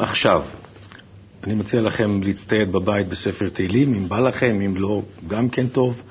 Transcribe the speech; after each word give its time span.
תהילים 0.00 0.10
עכשיו. 0.10 0.42
אני 1.44 1.54
מציע 1.54 1.80
לכם 1.80 2.22
להצטייד 2.22 2.72
בבית 2.72 3.08
בספר 3.08 3.48
תהילים, 3.48 3.94
אם 3.94 4.08
בא 4.08 4.20
לכם, 4.20 4.60
אם 4.60 4.74
לא, 4.76 5.02
גם 5.28 5.48
כן 5.48 5.66
טוב. 5.66 6.02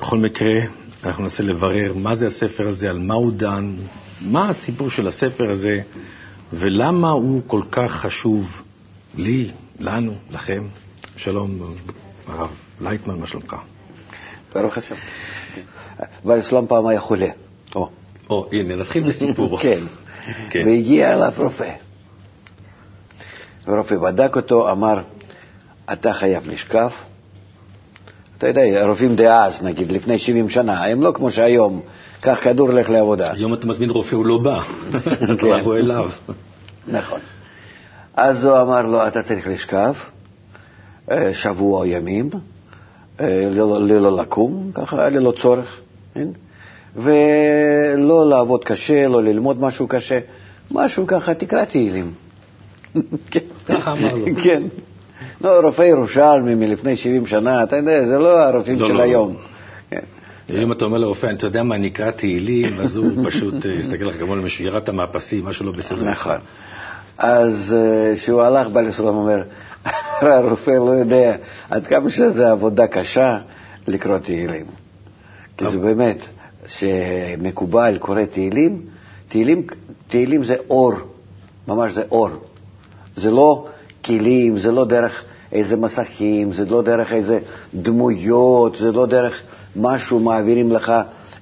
בכל 0.00 0.18
מקרה, 0.18 0.60
אנחנו 1.04 1.22
ננסה 1.22 1.42
לברר 1.42 1.92
מה 1.94 2.14
זה 2.14 2.26
הספר 2.26 2.68
הזה, 2.68 2.90
על 2.90 2.98
מה 2.98 3.14
הוא 3.14 3.32
דן, 3.32 3.74
מה 4.20 4.48
הסיפור 4.48 4.90
של 4.90 5.06
הספר 5.06 5.50
הזה, 5.50 5.82
ולמה 6.52 7.10
הוא 7.10 7.42
כל 7.46 7.62
כך 7.70 7.92
חשוב 7.92 8.62
לי, 9.16 9.50
לנו, 9.78 10.14
לכם. 10.30 10.62
שלום, 11.16 11.74
הרב 12.26 12.50
לייטמן, 12.80 13.18
מה 13.18 13.26
שלומך? 13.26 13.56
ברוך 14.54 14.78
השם. 14.78 14.94
שלום 16.42 16.66
פעם 16.66 16.86
היה 16.86 17.00
חולה. 17.00 17.28
או, 18.30 18.48
הנה, 18.52 18.76
נתחיל 18.76 19.08
בסיפור. 19.08 19.58
כן. 19.62 19.80
כן. 20.50 20.62
והגיע 20.66 21.14
אליו 21.14 21.32
רופא. 21.36 21.89
ורופא 23.72 23.96
בדק 23.96 24.36
אותו, 24.36 24.70
אמר, 24.70 25.00
אתה 25.92 26.12
חייב 26.12 26.48
לשכב. 26.48 26.90
אתה 28.38 28.48
יודע, 28.48 28.86
רופאים 28.86 29.16
דאז, 29.16 29.62
נגיד, 29.62 29.92
לפני 29.92 30.18
70 30.18 30.48
שנה, 30.48 30.84
הם 30.84 31.02
לא 31.02 31.12
כמו 31.14 31.30
שהיום, 31.30 31.80
קח 32.20 32.38
כדור, 32.42 32.70
לך 32.70 32.90
לעבודה. 32.90 33.32
היום 33.32 33.54
אתה 33.54 33.66
מזמין 33.66 33.90
רופא, 33.90 34.14
הוא 34.14 34.26
לא 34.26 34.38
בא. 34.38 34.60
אתה 35.24 35.36
כן. 35.38 35.46
לבוא 35.46 35.76
אליו. 35.76 36.10
נכון. 36.88 37.20
אז 38.14 38.44
הוא 38.44 38.58
אמר 38.58 38.82
לו, 38.82 39.06
אתה 39.06 39.22
צריך 39.22 39.48
לשכב 39.48 39.92
אה, 41.10 41.34
שבוע 41.34 41.86
ימים, 41.86 42.30
אה, 43.20 43.48
ללא, 43.50 44.16
לקום, 44.22 44.70
ככה, 44.74 45.08
ללא 45.08 45.32
צורך, 45.42 45.80
כן? 46.14 46.28
ולא 46.96 48.28
לעבוד 48.28 48.64
קשה, 48.64 49.08
לא 49.08 49.22
ללמוד 49.22 49.60
משהו 49.60 49.88
קשה, 49.88 50.18
משהו 50.70 51.06
ככה, 51.06 51.34
תקרא 51.34 51.64
תהילים. 51.64 52.12
כן. 53.66 53.74
ככה 53.74 53.92
אמר 53.92 54.14
לו. 54.14 54.26
כן. 54.44 54.62
לא, 55.40 55.60
רופא 55.60 55.82
ירושלמי 55.82 56.54
מלפני 56.54 56.96
70 56.96 57.26
שנה, 57.26 57.62
אתה 57.62 57.76
יודע, 57.76 58.02
זה 58.02 58.18
לא 58.18 58.44
הרופאים 58.44 58.78
לא, 58.78 58.86
של 58.86 58.94
לא. 58.94 59.02
היום. 59.02 59.36
כן. 59.90 60.00
אם 60.62 60.72
אתה 60.72 60.84
אומר 60.84 60.98
לרופא, 60.98 61.26
אתה 61.26 61.46
יודע 61.46 61.62
מה, 61.62 61.78
נקרא 61.78 62.10
תהילים, 62.10 62.80
אז 62.80 62.96
הוא 62.96 63.10
פשוט 63.26 63.66
אה, 63.66 63.72
יסתכל 63.78 64.04
לך 64.04 64.16
כמו 64.18 64.36
למישהו, 64.36 64.64
ירדת 64.64 64.88
מהפסים, 64.88 65.44
משהו 65.44 65.66
לא 65.66 65.72
בסדר. 65.72 66.10
נכון. 66.10 66.36
אז 67.18 67.76
אה, 67.78 68.16
כשהוא 68.16 68.42
הלך, 68.42 68.68
בא 68.68 68.80
לסולם 68.80 69.14
אומר, 69.14 69.42
הרופא 70.20 70.70
לא 70.70 70.90
יודע 70.90 71.36
עד 71.70 71.86
כמה 71.86 72.10
שזה 72.10 72.50
עבודה 72.50 72.86
קשה 72.86 73.38
לקרוא 73.88 74.18
תהילים. 74.18 74.64
כי 75.56 75.70
זה 75.70 75.78
באמת, 75.78 76.22
שמקובל 76.66 77.98
קורא 77.98 78.24
תהילים, 78.24 78.82
תהילים, 79.28 79.66
תהילים 80.08 80.44
זה 80.44 80.56
אור, 80.70 80.92
ממש 81.68 81.92
זה 81.92 82.02
אור. 82.10 82.30
זה 83.20 83.30
לא 83.30 83.64
כלים, 84.04 84.58
זה 84.58 84.72
לא 84.72 84.84
דרך 84.84 85.24
איזה 85.52 85.76
מסכים, 85.76 86.52
זה 86.52 86.64
לא 86.64 86.82
דרך 86.82 87.12
איזה 87.12 87.38
דמויות, 87.74 88.76
זה 88.76 88.92
לא 88.92 89.06
דרך 89.06 89.40
משהו 89.76 90.20
מעבירים 90.20 90.72
לך 90.72 90.92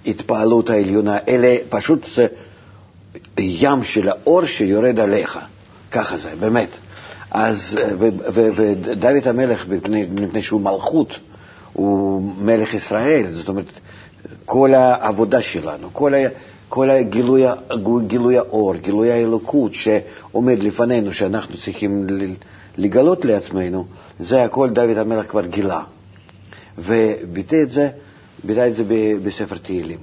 התפעלות 0.06 0.70
העליונה, 0.70 1.18
אלא 1.28 1.48
פשוט 1.68 2.06
זה 2.14 2.26
ים 3.38 3.84
של 3.84 4.08
האור 4.08 4.44
שיורד 4.44 5.00
עליך. 5.00 5.38
ככה 5.90 6.18
זה, 6.18 6.30
באמת. 6.40 6.68
אז, 7.30 7.78
ודוד 8.32 9.28
המלך, 9.28 9.68
מפני, 9.68 10.06
מפני 10.10 10.42
שהוא 10.42 10.60
מלכות, 10.60 11.18
הוא 11.72 12.22
מלך 12.38 12.74
ישראל, 12.74 13.26
זאת 13.30 13.48
אומרת, 13.48 13.80
כל 14.44 14.74
העבודה 14.74 15.42
שלנו, 15.42 15.88
כל, 15.92 16.12
כל 16.68 16.90
הגילוי, 16.90 17.42
גילוי 18.06 18.38
האור, 18.38 18.74
גילוי 18.74 19.12
האלוקות 19.12 19.74
שעומד 19.74 20.62
לפנינו, 20.62 21.12
שאנחנו 21.12 21.56
צריכים 21.56 22.06
לגלות 22.78 23.24
לעצמנו, 23.24 23.84
זה 24.20 24.42
הכל 24.42 24.70
דוד 24.70 24.96
המלך 24.96 25.30
כבר 25.30 25.46
גילה. 25.46 25.82
וביטא 26.78 27.56
את 27.62 27.70
זה, 27.70 27.88
ביטא 28.44 28.66
את 28.66 28.74
זה 28.74 28.84
בספר 29.24 29.56
תהילים. 29.56 29.98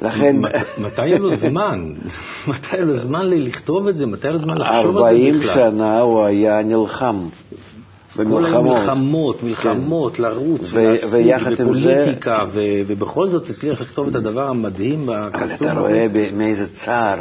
לכן... 0.00 0.36
מתי 0.78 1.02
היה 1.02 1.18
לו 1.18 1.36
זמן? 1.46 1.92
מתי 2.48 2.66
היה 2.70 2.82
לו 2.82 2.98
זמן 2.98 3.26
לכתוב 3.26 3.86
את 3.86 3.96
זה? 3.96 4.06
מתי 4.06 4.26
היה 4.26 4.32
לו 4.32 4.38
זמן 4.38 4.58
לחשוב 4.58 4.86
על 4.86 4.92
זה 4.92 4.98
40 4.98 5.40
בכלל? 5.40 5.54
שנה 5.54 6.00
הוא 6.00 6.24
היה 6.24 6.62
נלחם 6.62 7.28
כל 8.24 8.44
היום 8.46 8.64
במלחמות. 8.64 8.76
מלחמות, 8.86 9.42
מלחמות, 9.42 10.18
לרוץ 10.18 10.60
ו- 10.72 10.94
ויחד 11.10 11.50
עם 11.50 11.56
זה- 11.56 11.62
ופוליטיקה, 11.64 12.44
ו- 12.52 12.58
ובכל 12.86 13.28
זאת 13.28 13.50
הצליח 13.50 13.80
לכתוב 13.80 14.08
את 14.08 14.14
הדבר 14.14 14.48
המדהים 14.48 15.10
אבל 15.10 15.18
והקסום 15.32 15.68
אתה 15.68 15.78
הזה. 15.78 15.80
רואה 15.80 16.06
ב- 16.12 16.30
מאיזה 16.34 16.66
צער 16.74 17.18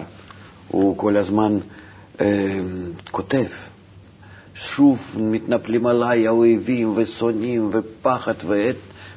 הוא 0.68 0.98
כל 0.98 1.18
הזמן 1.18 1.58
אה, 2.22 2.26
כותב. 3.12 3.46
שוב 4.56 5.00
מתנפלים 5.18 5.88
עליי 5.88 6.28
האויבים 6.28 6.94
ושונאים 6.96 7.70
ופחד 7.74 8.34
ועת 8.48 8.76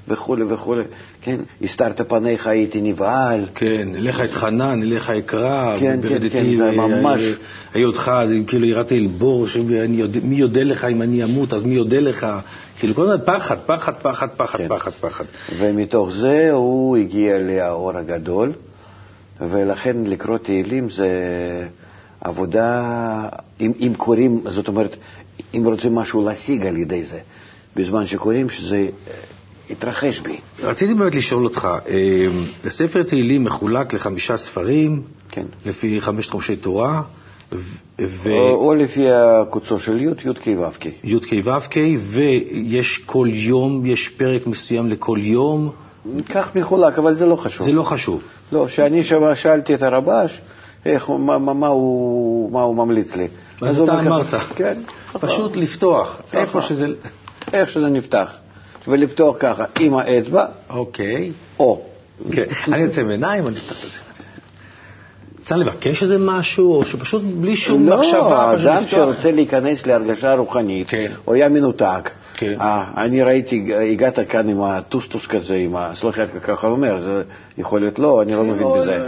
וכולי 0.09 0.43
וכולי. 0.49 0.83
כן, 1.23 1.37
הסתרת 1.63 2.01
פניך 2.01 2.47
הייתי 2.47 2.81
נבהל. 2.81 3.45
כן, 3.55 3.89
אליך 3.95 4.21
אתחנן, 4.21 4.83
אליך 4.83 5.11
אקרא, 5.11 5.77
כן, 5.81 6.01
כן, 6.09 6.29
כן, 6.31 6.57
זה 6.59 6.65
ו- 6.71 6.77
ממש- 6.77 7.39
היותך, 7.75 8.13
כאילו 8.47 8.67
ירדתי 8.67 8.99
אל 8.99 9.07
בור, 9.07 9.47
יודע- 9.89 10.21
מי 10.23 10.37
יודה 10.37 10.63
לך 10.63 10.85
אם 10.85 11.03
אני 11.03 11.25
אמות, 11.25 11.53
אז 11.53 11.65
מי 11.65 11.75
יודה 11.75 12.01
לך? 12.01 12.27
כאילו 12.79 12.95
כל 12.95 13.11
הזמן 13.11 13.25
פחד, 13.27 13.57
פחד, 13.67 13.93
פחד, 14.03 14.29
פחד, 14.37 14.59
כן. 14.59 14.69
פחד, 14.69 14.91
פחד. 14.91 15.25
ומתוך 15.59 16.11
זה 16.13 16.51
הוא 16.53 16.97
הגיע 16.97 17.39
לאור 17.39 17.97
הגדול, 17.99 18.53
ולכן 19.41 19.97
לקרוא 20.07 20.39
תהילים 20.39 20.91
זה 20.91 21.09
עבודה, 22.21 22.83
אם, 23.61 23.73
אם 23.81 23.93
קוראים, 23.97 24.41
זאת 24.47 24.69
אומרת, 24.69 24.97
אם 25.55 25.63
רוצים 25.65 25.95
משהו 25.95 26.25
להשיג 26.25 26.67
על 26.67 26.77
ידי 26.77 27.05
זה, 27.05 27.19
בזמן 27.77 28.07
שקוראים, 28.07 28.49
שזה 28.51 28.87
יתרחש 29.71 30.21
בי. 30.21 30.37
רציתי 30.63 30.95
באמת 30.95 31.15
לשאול 31.15 31.45
אותך, 31.45 31.69
אה, 31.89 32.71
ספר 32.71 33.03
תהילים 33.03 33.45
מחולק 33.45 33.95
לחמישה 33.95 34.37
ספרים, 34.37 35.03
כן. 35.29 35.47
לפי 35.67 36.01
חמש 36.01 36.29
חומשי 36.29 36.57
תורה, 36.57 37.03
ו... 37.99 38.31
או, 38.31 38.67
או 38.67 38.75
לפי 38.75 39.11
הקוצו 39.11 39.79
של 39.79 40.01
י', 40.01 40.05
י' 40.05 40.35
כ' 40.35 40.49
ו' 40.59 40.81
כ'. 40.81 40.87
י"ק 41.05 41.33
ו"ק, 41.45 41.75
ויש 41.99 43.03
כל 43.07 43.29
יום, 43.33 43.87
יש 43.87 44.09
פרק 44.09 44.47
מסוים 44.47 44.89
לכל 44.89 45.19
יום, 45.23 45.71
כך 46.29 46.57
מחולק, 46.57 46.99
אבל 46.99 47.15
זה 47.15 47.27
לא 47.27 47.37
חשוב. 47.37 47.67
זה 47.67 47.73
לא 47.73 47.83
חשוב. 47.83 48.23
לא, 48.53 48.65
כשאני 48.69 49.05
שם 49.05 49.35
שאלתי 49.35 49.75
את 49.75 49.83
הרבש, 49.83 50.41
איך, 50.85 51.11
מה, 51.11 51.39
מה, 51.39 51.55
מה, 51.55 51.67
הוא, 51.67 52.53
מה 52.53 52.63
הוא 52.63 52.77
ממליץ 52.77 53.17
לי. 53.17 53.29
אז 53.63 53.81
אתה 53.81 54.01
אמרת. 54.01 54.35
כן. 54.57 54.79
פשוט 55.13 55.57
לפתוח. 55.57 56.21
איפה 56.33 56.61
שזה... 56.61 56.87
איך 57.53 57.69
שזה 57.69 57.89
נפתח. 57.89 58.33
ולפתוח 58.89 59.37
ככה 59.39 59.65
עם 59.81 59.95
האצבע, 59.95 60.47
אוקיי. 60.71 61.31
או. 61.59 61.83
כן, 62.33 62.45
אני 62.73 62.83
יוצא 62.83 63.01
עם 63.01 63.09
עיניים, 63.09 63.47
אני 63.47 63.57
אפתח 63.57 63.85
את 63.85 63.91
זה. 63.91 63.99
צריך 65.45 65.61
לבקש 65.61 66.03
איזה 66.03 66.19
משהו, 66.19 66.75
או 66.75 66.85
שפשט 66.85 67.21
בלי 67.21 67.57
שום 67.57 67.87
לא, 67.87 67.99
מחשבה, 67.99 68.53
פשוט 68.55 68.67
אדם 68.67 68.83
לפתוח? 68.83 68.91
שרוצה 68.91 69.33
להיכנס 69.33 69.87
להרגשה 69.87 70.35
רוחנית, 70.35 70.89
כן. 70.89 71.13
הוא 71.25 71.35
היה 71.35 71.49
מנותק. 71.49 72.11
כן. 72.35 72.55
אה, 72.61 72.85
אני 72.97 73.23
ראיתי, 73.23 73.75
הגעת 73.93 74.19
כאן 74.29 74.49
עם 74.49 74.63
הטוסטוס 74.63 75.27
כזה, 75.27 75.55
עם 75.55 75.77
ה... 75.77 75.91
סליחה, 75.95 76.27
ככה 76.27 76.67
אומר, 76.67 76.99
זה 76.99 77.23
יכול 77.59 77.81
להיות 77.81 77.99
לא, 77.99 78.23
אני 78.23 78.33
לא 78.33 78.45
מבין 78.45 78.67
בזה. 78.77 78.99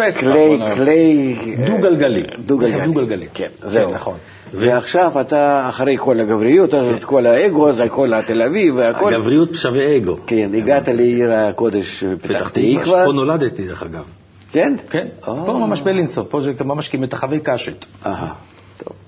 אה, 0.00 0.12
כלי, 0.12 0.58
כלי... 0.76 1.36
אה, 1.58 1.68
דו-גלגלי. 1.68 2.22
דו-גלגלי. 2.46 2.86
דו-גלגלי. 2.86 3.26
כן, 3.34 3.48
זהו. 3.62 3.94
נכון. 3.94 4.18
ועכשיו 4.52 5.20
אתה, 5.20 5.68
אחרי 5.68 5.96
כל 5.98 6.20
הגבריות 6.20 6.74
הזאת, 6.74 7.04
כל 7.04 7.26
האגו 7.26 7.68
הזה, 7.68 7.88
כל 7.88 8.14
התל 8.14 8.42
אביב 8.42 8.74
והכל, 8.76 9.14
הגבריות 9.14 9.54
שווה 9.54 9.96
אגו. 9.96 10.16
כן, 10.26 10.50
הגעת 10.54 10.88
לעיר 10.88 11.32
הקודש 11.32 12.04
פתח 12.22 12.48
תקווה, 12.48 13.04
פה 13.04 13.12
נולדתי, 13.12 13.66
דרך 13.66 13.82
אגב. 13.82 14.04
כן? 14.52 14.76
כן, 14.90 15.06
אה. 15.28 15.46
פה 15.46 15.52
ממש 15.52 15.82
בלינסון, 15.82 16.24
פה 16.28 16.40
זה 16.40 16.52
ממש 16.64 16.88
כמטחווי 16.88 17.40
קשת. 17.40 17.84
אהה. 18.06 18.32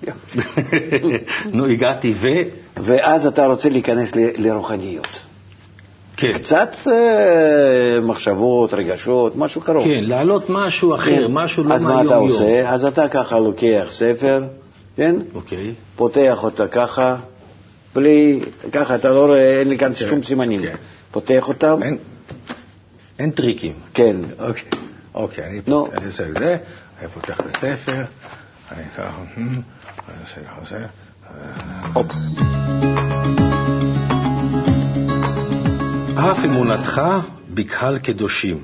נו, 1.53 1.67
הגעתי 1.67 2.15
ו... 2.21 2.27
ואז 2.77 3.27
אתה 3.27 3.47
רוצה 3.47 3.69
להיכנס 3.69 4.13
לרוחניות. 4.17 5.09
כן, 6.17 6.33
קצת 6.33 6.77
אה, 6.87 8.01
מחשבות, 8.03 8.75
רגשות, 8.75 9.37
משהו 9.37 9.61
קרוב. 9.61 9.85
כן, 9.85 10.05
להעלות 10.05 10.45
משהו 10.49 10.95
אחר, 10.95 11.27
כן. 11.27 11.33
משהו 11.33 11.65
לא 11.65 11.75
אז 11.75 11.85
מהיום-יום. 11.85 12.07
מה 12.07 12.15
אתה 12.15 12.17
עושה? 12.17 12.71
אז 12.71 12.85
אתה 12.85 13.09
ככה 13.09 13.39
לוקח 13.39 13.87
ספר, 13.91 14.43
כן? 14.97 15.17
אוקיי. 15.35 15.75
פותח 15.97 16.39
אותה 16.43 16.69
ככה, 16.69 17.17
בלי, 17.95 18.41
ככה, 18.73 18.95
אתה 18.95 19.11
לא 19.11 19.27
רואה, 19.27 19.59
אין 19.61 19.69
לי 19.69 19.79
כאן 19.79 19.95
שום 19.95 20.23
סימנים. 20.23 20.63
כן. 20.63 20.75
פותח 21.11 21.49
אותם, 21.49 21.83
אין- 21.83 21.99
אין 23.19 23.31
טריקים. 23.31 23.73
כן. 23.95 24.17
אוקיי, 24.39 24.63
אוקיי, 25.15 25.45
אני 25.47 25.61
נו. 25.67 25.89
אני 25.99 26.07
עושה 26.07 26.29
את 26.29 26.35
זה, 26.39 26.57
אני 27.01 27.09
פותח 27.09 27.41
את 27.41 27.47
הספר, 27.47 28.03
אני 28.73 28.83
ככה, 28.97 29.23
אני 29.37 29.47
עושה 30.23 30.41
ככה 30.47 30.61
זה, 30.71 30.87
הופ. 31.95 32.07
אף 36.19 36.45
אמונתך 36.45 37.03
בקהל 37.55 37.99
קדושים, 37.99 38.63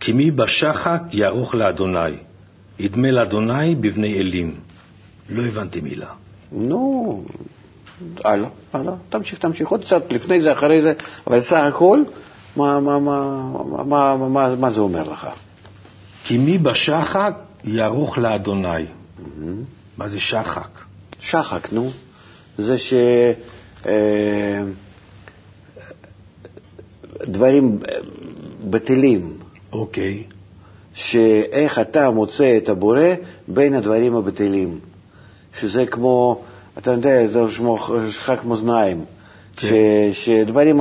כי 0.00 0.12
מי 0.12 0.30
בשחק 0.30 1.02
יערוך 1.12 1.54
לאדוני, 1.54 2.16
ידמה 2.78 3.10
לאדוני 3.10 3.74
בבני 3.74 4.14
אלים. 4.18 4.54
לא 5.28 5.42
הבנתי 5.46 5.80
מילה. 5.80 6.06
נו, 6.52 7.24
הלאה, 8.24 8.48
הלאה, 8.72 8.94
תמשיך, 9.08 9.38
תמשיך, 9.38 9.68
עוד 9.68 9.84
קצת 9.84 10.12
לפני 10.12 10.40
זה, 10.40 10.52
אחרי 10.52 10.82
זה, 10.82 10.92
אבל 11.26 11.42
סך 11.42 11.56
הכל, 11.68 12.02
מה, 12.56 12.80
מה, 12.80 12.98
מה, 12.98 13.42
מה, 13.84 14.16
מה, 14.16 14.28
מה, 14.28 14.54
מה 14.54 14.70
זה 14.70 14.80
אומר 14.80 15.02
לך? 15.08 15.28
כי 16.24 16.38
מי 16.38 16.58
בשחק 16.58 17.34
יערוך 17.64 18.18
לאדוני. 18.18 18.84
מה 19.98 20.08
זה 20.08 20.20
שחק? 20.20 20.68
שחק, 21.20 21.72
נו. 21.72 21.90
זה 22.58 22.78
ש... 22.78 22.94
אה, 23.86 24.62
דברים 27.22 27.78
בטלים, 28.70 29.36
אוקיי. 29.72 30.22
שאיך 30.94 31.78
אתה 31.78 32.10
מוצא 32.10 32.56
את 32.56 32.68
הבורא 32.68 33.00
בין 33.48 33.74
הדברים 33.74 34.16
הבטלים. 34.16 34.78
שזה 35.60 35.86
כמו, 35.86 36.42
אתה 36.78 36.90
יודע, 36.90 37.26
זה 37.26 37.40
שמו 37.50 37.78
שחק 38.10 38.44
מאזניים. 38.44 39.04
כן. 39.56 39.68
ש, 40.12 40.24
שדברים 40.24 40.80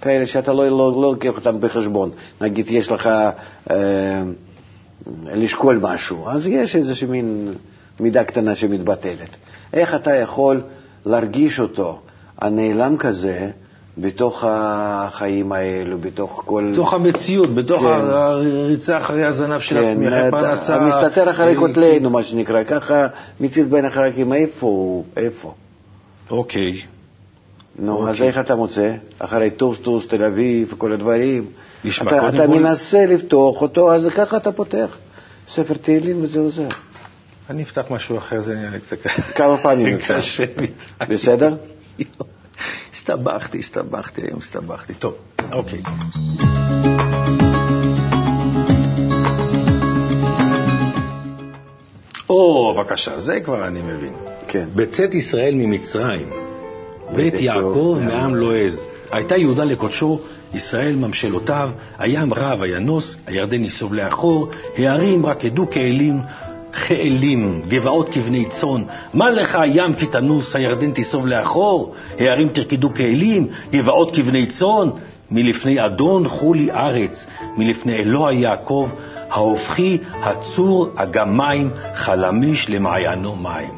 כאלה 0.00 0.26
שאתה 0.26 0.52
לא, 0.52 0.68
לא, 0.68 0.76
לא 0.76 1.12
לוקח 1.12 1.36
אותם 1.36 1.60
בחשבון. 1.60 2.10
נגיד, 2.40 2.70
יש 2.70 2.90
לך 2.90 3.08
אה, 3.70 4.22
לשקול 5.26 5.78
משהו, 5.82 6.28
אז 6.28 6.46
יש 6.46 6.76
איזושהי 6.76 7.08
מין 7.08 7.54
מידה 8.00 8.24
קטנה 8.24 8.54
שמתבטלת. 8.54 9.36
איך 9.72 9.94
אתה 9.94 10.14
יכול 10.14 10.62
להרגיש 11.06 11.60
אותו, 11.60 12.00
הנעלם 12.38 12.96
כזה, 12.96 13.50
בתוך 13.98 14.44
החיים 14.48 15.52
האלו, 15.52 15.98
בתוך 15.98 16.42
כל... 16.46 16.70
בתוך 16.72 16.94
המציאות, 16.94 17.54
בתוך 17.54 17.80
כן. 17.80 17.86
הריצה 17.86 18.96
אחרי 18.96 19.24
הזנב 19.24 19.60
של 19.60 19.76
עצמי, 19.76 20.08
אחרי 20.08 20.30
פרנסה. 20.30 20.76
המסתתר 20.76 21.30
אחרי 21.30 21.54
אה, 21.54 21.56
כותלנו, 21.60 22.10
מה 22.10 22.22
שנקרא, 22.22 22.64
ככה 22.64 23.06
מציץ 23.40 23.66
בין 23.66 23.84
החלקים, 23.84 24.32
איפה 24.32 24.66
הוא, 24.66 25.04
איפה? 25.16 25.54
אוקיי. 26.30 26.72
נו, 27.78 28.08
אז 28.08 28.14
אוקיי. 28.14 28.28
איך 28.28 28.38
אתה 28.38 28.54
מוצא? 28.54 28.94
אחרי 29.18 29.50
טוסטוס, 29.50 30.08
תל 30.08 30.24
אביב, 30.24 30.74
כל 30.78 30.92
הדברים. 30.92 31.44
נשמע, 31.84 32.06
אתה, 32.12 32.28
אתה 32.28 32.46
כל- 32.46 32.58
מנסה 32.58 33.06
לפתוח 33.06 33.62
אותו, 33.62 33.92
אז 33.94 34.08
ככה 34.16 34.36
אתה 34.36 34.52
פותח. 34.52 34.98
ספר 35.48 35.74
תהילים 35.74 36.24
וזה 36.24 36.40
עוזר. 36.40 36.68
אני 37.50 37.62
אפתח 37.62 37.84
משהו 37.90 38.18
אחר, 38.18 38.40
זה 38.40 38.54
נראה 38.54 38.70
לי 38.70 38.80
קצת 38.80 38.96
כמה 39.36 39.56
פעמים. 39.56 39.98
בסדר? 41.08 41.54
הסתבכתי, 43.10 43.58
הסתבכתי 43.58 44.20
היום, 44.26 44.38
הסתבכתי. 44.38 44.94
טוב, 44.94 45.14
אוקיי. 45.52 45.82
או, 52.28 52.72
בבקשה, 52.74 53.20
זה 53.20 53.40
כבר 53.44 53.66
אני 53.66 53.82
מבין. 53.82 54.12
כן. 54.48 54.68
בצאת 54.74 55.14
ישראל 55.14 55.54
ממצרים, 55.54 56.30
בית 57.16 57.34
יעקב 57.34 57.98
מעם 58.00 58.34
לועז. 58.34 58.86
הייתה 59.12 59.36
יהודה 59.36 59.64
לקודשו, 59.64 60.20
ישראל 60.54 60.96
ממשלותיו, 60.96 61.70
הים 61.98 62.34
רב 62.34 62.62
הינוס, 62.62 63.16
הירדן 63.26 63.64
ייסוב 63.64 63.94
לאחור, 63.94 64.50
הערים 64.76 65.26
רק 65.26 65.44
ידעו 65.44 65.70
כאלים, 65.70 66.20
כאלים, 66.72 67.62
גבעות 67.68 68.08
כבני 68.08 68.44
צאן. 68.44 68.82
מה 69.14 69.30
לך 69.30 69.54
הים 69.54 69.94
כי 69.94 70.06
תנוס, 70.06 70.56
הירדן 70.56 70.90
תיסוב 70.90 71.26
לאחור, 71.26 71.94
הערים 72.18 72.48
תרקדו 72.48 72.94
כאלים, 72.94 73.48
גבעות 73.72 74.16
כבני 74.16 74.46
צאן. 74.46 74.88
מלפני 75.30 75.86
אדון 75.86 76.28
חולי 76.28 76.70
ארץ, 76.70 77.26
מלפני 77.56 77.96
אלוה 77.96 78.32
יעקב, 78.32 78.90
ההופכי, 79.30 79.98
הצור, 80.22 80.88
אגם 80.96 81.36
מים, 81.36 81.70
חלמיש 81.94 82.70
למעיינו 82.70 83.36
מים. 83.36 83.70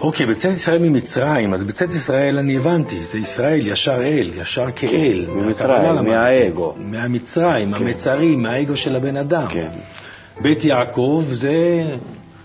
אוקיי, 0.00 0.26
בצאת 0.26 0.54
ישראל 0.54 0.78
ממצרים, 0.78 1.54
אז 1.54 1.64
בצאת 1.64 1.90
ישראל 1.90 2.38
אני 2.38 2.56
הבנתי, 2.56 3.02
זה 3.12 3.18
ישראל 3.18 3.66
ישר 3.66 4.02
אל, 4.02 4.30
ישר 4.34 4.66
כאל. 4.76 5.24
כן, 5.26 5.32
ממצרים. 5.32 6.04
מהאגו. 6.04 6.74
מהמצרים, 6.78 7.74
כן. 7.74 7.86
המצרים, 7.86 8.42
מהאגו 8.42 8.76
של 8.76 8.96
הבן 8.96 9.16
אדם. 9.16 9.46
כן. 9.48 9.70
בית 10.42 10.64
יעקב 10.64 11.24
זה 11.32 11.48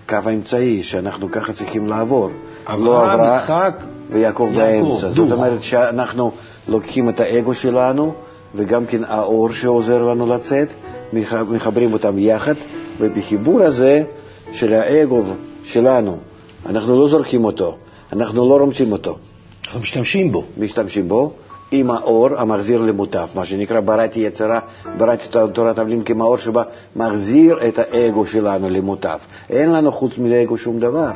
קו 0.10 0.16
האמצעי 0.26 0.84
שאנחנו 0.84 1.32
ככה 1.32 1.54
צריכים 1.54 1.88
לעבור. 1.88 2.30
אברהם, 2.66 2.86
לא 2.86 3.12
עברה 3.12 3.38
יצחק, 3.44 3.84
ויעקב 4.10 4.50
יעקב, 4.54 4.56
באמצע. 4.56 5.08
זאת 5.12 5.28
דוך. 5.28 5.32
אומרת 5.32 5.64
שאנחנו 5.64 6.32
לוקחים 6.68 7.10
את 7.10 7.20
האגו 7.20 7.54
שלנו, 7.54 8.14
וגם 8.56 8.86
כן 8.86 9.02
האור 9.04 9.52
שעוזר 9.52 10.04
לנו 10.04 10.26
לצאת, 10.26 10.68
מח- 11.14 11.34
מחברים 11.34 11.94
אותם 11.94 12.20
יחד, 12.20 12.54
ובחיבור 13.00 13.62
הזה 13.62 14.04
של 14.52 14.74
האגו 14.74 15.22
שלנו, 15.64 16.18
אנחנו 16.66 17.00
לא 17.00 17.08
זורקים 17.08 17.46
אותו, 17.46 17.76
אנחנו 18.14 18.50
לא 18.50 18.58
רומסים 18.60 18.92
אותו, 18.92 19.18
אנחנו 19.66 19.80
משתמשים 19.80 20.32
בו. 20.32 20.44
משתמשים 20.58 21.08
בו 21.08 21.32
עם 21.72 21.92
האור 21.92 22.30
המחזיר 22.38 22.82
למוטב, 22.82 23.28
מה 23.36 23.46
שנקרא 23.46 23.80
בראתי 23.80 24.20
יצרה, 24.20 24.60
בראתי 24.98 25.26
את 25.30 25.36
תורת 25.54 25.80
הבלין 25.80 26.04
כמאור 26.04 26.38
שבה 26.38 26.64
מחזיר 26.96 27.68
את 27.68 27.80
האגו 27.80 28.26
שלנו 28.26 28.70
למוטב. 28.70 29.18
אין 29.50 29.72
לנו 29.72 29.92
חוץ 29.92 30.18
מאגו 30.18 30.58
שום 30.58 30.80
דבר, 30.80 31.12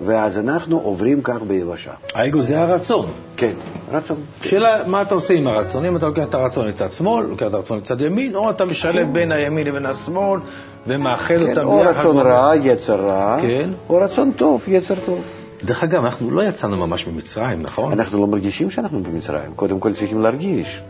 ואז 0.00 0.38
אנחנו 0.38 0.78
עוברים 0.78 1.22
כך 1.22 1.42
ביבשה. 1.42 1.90
האגו 2.14 2.42
זה 2.42 2.60
הרצון. 2.60 3.06
כן, 3.36 3.52
רצון. 3.92 4.16
שאלה, 4.42 4.86
מה 4.86 5.02
אתה 5.02 5.14
עושה 5.14 5.34
עם 5.34 5.46
הרצון? 5.46 5.84
אם 5.84 5.96
אתה 5.96 6.06
לוקח 6.06 6.22
את 6.28 6.34
הרצון 6.34 6.68
לצד 6.68 6.92
שמאל, 6.92 7.26
לוקח 7.26 7.46
את 7.48 7.54
הרצון 7.54 7.78
לצד 7.78 8.00
ימין, 8.00 8.34
או 8.34 8.50
אתה 8.50 8.64
משלב 8.64 9.12
בין 9.12 9.32
הימין 9.32 9.66
לבין 9.66 9.86
השמאל, 9.86 10.40
ומאחד 10.86 11.34
כן, 11.34 11.50
אותם 11.50 11.66
או. 11.66 11.80
רצון 11.80 12.18
רע, 12.18 12.52
יצר 12.56 13.06
רע, 13.06 13.38
כן. 13.42 13.70
או 13.88 13.96
רצון 13.96 14.32
טוב, 14.32 14.64
יצר 14.68 14.94
טוב. 15.06 15.39
דרך 15.64 15.82
אגב, 15.82 16.04
אנחנו 16.04 16.30
לא 16.30 16.42
יצאנו 16.42 16.76
ממש 16.76 17.06
ממצרים, 17.06 17.58
נכון? 17.58 17.92
אנחנו 17.92 18.20
לא 18.20 18.26
מרגישים 18.26 18.70
שאנחנו 18.70 19.02
במצרים, 19.02 19.54
קודם 19.56 19.80
כל 19.80 19.92
צריכים 19.92 20.20
להרגיש. 20.20 20.82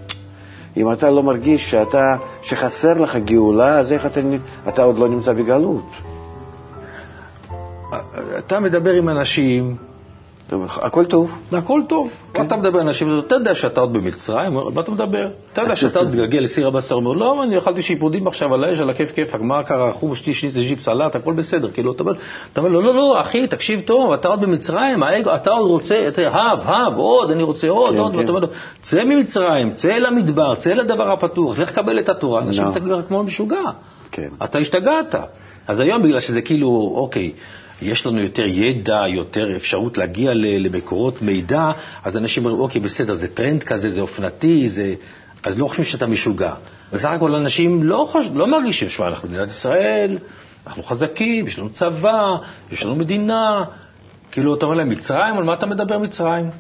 אם 0.77 0.93
אתה 0.93 1.11
לא 1.11 1.23
מרגיש 1.23 1.71
שאתה, 1.71 2.17
שחסר 2.43 3.01
לך 3.01 3.17
גאולה, 3.17 3.79
אז 3.79 3.93
איך 3.93 4.07
אתה, 4.07 4.21
אתה 4.69 4.83
עוד 4.83 4.99
לא 4.99 5.09
נמצא 5.09 5.33
בגלות? 5.33 5.91
אתה 8.39 8.61
מדבר 8.61 8.93
עם 8.93 9.09
אנשים, 9.09 9.77
הכל 10.69 11.05
טוב. 11.05 11.39
הכל 11.53 11.81
טוב. 11.89 12.11
כן. 12.35 12.47
אתה 12.47 12.57
מדבר 12.57 12.81
עם 12.81 12.89
אנשים, 12.89 13.19
אתה 13.19 13.35
יודע 13.35 13.55
שאתה 13.55 13.81
עוד 13.81 13.93
במצרים, 13.93 14.55
מה 14.55 14.81
אתה 14.81 14.91
מדבר? 14.91 15.29
אתה 15.53 15.63
יודע 15.63 15.77
שאתה 15.77 15.99
עוד 15.99 16.09
מתגלגל 16.09 16.39
לסיר 16.39 16.69
הבשר, 16.69 16.95
אומר, 16.95 17.13
לא, 17.13 17.43
אני 17.43 17.59
אכלתי 17.59 17.83
שיפודים 17.83 18.27
עכשיו 18.27 18.55
על 18.55 18.65
האש, 18.65 18.81
על 18.81 18.91
הכיף 18.91 19.13
כיפק, 19.13 19.41
מה 19.41 19.63
קרה, 19.63 19.93
שתי 20.15 20.35
שניצל 20.35 20.61
ז'יפ 20.61 20.81
סלט, 20.81 21.17
הכל 21.17 21.33
בסדר. 21.33 21.71
כאילו, 21.71 21.93
אתה 21.93 22.03
אומר, 22.59 22.71
לו, 22.71 22.81
לא, 22.81 22.95
לא, 22.95 23.21
אחי, 23.21 23.47
תקשיב 23.47 23.81
טוב, 23.81 24.13
אתה 24.13 24.29
עוד 24.29 24.41
במצרים, 24.41 25.03
אתה 25.35 25.51
עוד 25.51 25.71
רוצה, 25.71 26.09
אתה, 26.09 26.23
הב, 26.29 26.61
הב, 26.65 26.97
עוד, 26.97 27.31
אני 27.31 27.43
רוצה 27.43 27.69
עוד, 27.69 27.95
כן, 27.95 27.99
עוד, 27.99 28.13
כן. 28.13 28.19
ואתה 28.19 28.29
אומר 28.29 28.41
לו, 28.41 28.49
צא 28.83 29.05
ממצרים, 29.05 29.75
צא 29.75 29.93
למדבר, 29.93 30.55
צא 30.55 30.71
לדבר 30.75 31.13
הפתוח, 31.13 31.59
לך 31.59 31.71
קבל 31.71 31.99
את 31.99 32.09
התורה, 32.09 32.43
אנשים 32.43 32.65
לא. 32.65 32.71
מתגלגלים 32.71 33.03
כמו 33.03 33.23
משוגע. 33.23 33.63
כן. 34.11 34.29
אתה 34.45 34.59
השתגעת. 34.59 35.15
אז 35.69 35.81
היום, 35.81 36.03
בגלל 36.03 36.21
שזה 36.21 36.43
כאילו, 36.43 36.93
אוקיי, 36.97 37.33
יש 37.83 38.07
לנו 38.07 38.21
יותר 38.21 38.47
ידע, 38.47 39.03
יותר 39.15 39.57
אפשרות 39.57 39.99
להגיע 39.99 40.31
למקורות 40.35 41.23
מידע, 41.23 41.71
אז 42.05 42.17
אנשים 42.17 42.45
אומרים, 42.45 42.63
אוקיי, 42.63 42.81
בסדר, 42.81 43.15
זה 43.15 43.29
טרנד 43.29 43.63
כזה, 43.63 43.91
זה 43.91 44.01
אופנתי, 44.01 44.69
זה... 44.69 44.95
אז 45.43 45.59
לא 45.59 45.67
חושבים 45.67 45.85
שאתה 45.85 46.07
משוגע. 46.07 46.53
בסך 46.93 47.09
הכל 47.09 47.35
אנשים 47.35 47.83
לא, 47.83 48.09
חוש... 48.11 48.27
לא 48.35 48.47
מרגישים, 48.47 48.89
שמע, 48.89 49.07
אנחנו 49.07 49.29
מדינת 49.29 49.49
ישראל, 49.49 50.19
אנחנו 50.67 50.83
חזקים, 50.83 51.47
יש 51.47 51.59
לנו 51.59 51.71
צבא, 51.71 52.37
יש 52.73 52.83
לנו 52.83 52.97
מדינה. 52.97 53.65
כאילו, 54.33 54.55
אתה 54.55 54.65
אומר 54.67 54.77
להם, 54.77 54.89
מצרים? 54.89 55.35
על 55.39 55.45
מה 55.45 55.55
אתה 55.55 55.67
מדבר 55.67 55.99
מצרים? 55.99 56.51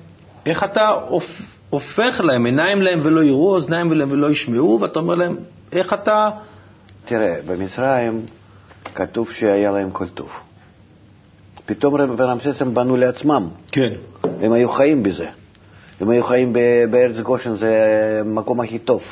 איך 0.46 0.64
אתה 0.64 0.88
הופ... 0.88 1.24
הופך 1.70 2.20
להם, 2.24 2.44
עיניים 2.46 2.82
להם 2.82 3.00
ולא 3.02 3.24
יראו, 3.24 3.54
אוזניים 3.54 3.92
להם 3.92 4.10
ולא 4.12 4.30
ישמעו, 4.30 4.78
ואתה 4.80 4.98
אומר 4.98 5.14
להם, 5.14 5.36
איך 5.72 5.92
אתה... 5.92 6.30
תראה, 7.04 7.36
במצרים 7.46 8.22
כתוב 8.94 9.30
שהיה 9.32 9.70
להם 9.70 9.90
כל 9.90 10.08
טוב. 10.08 10.30
פתאום 11.66 12.00
הם 12.00 12.74
בנו 12.74 12.96
לעצמם, 12.96 13.48
כן. 13.72 13.92
הם 14.40 14.52
היו 14.52 14.68
חיים 14.68 15.02
בזה. 15.02 15.26
הם 16.00 16.10
היו 16.10 16.24
חיים 16.24 16.52
בארץ 16.90 17.20
גושן, 17.20 17.54
זה 17.54 18.20
המקום 18.20 18.60
הכי 18.60 18.78
טוב 18.78 19.02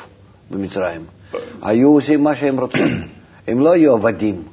במצרים. 0.51 1.01
היו 1.61 1.89
עושים 1.89 2.23
מה 2.23 2.35
שהם 2.35 2.59
רוצים. 2.59 3.07
הם 3.47 3.59
לא 3.59 3.71
היו 3.73 3.93
עבדים, 3.93 4.43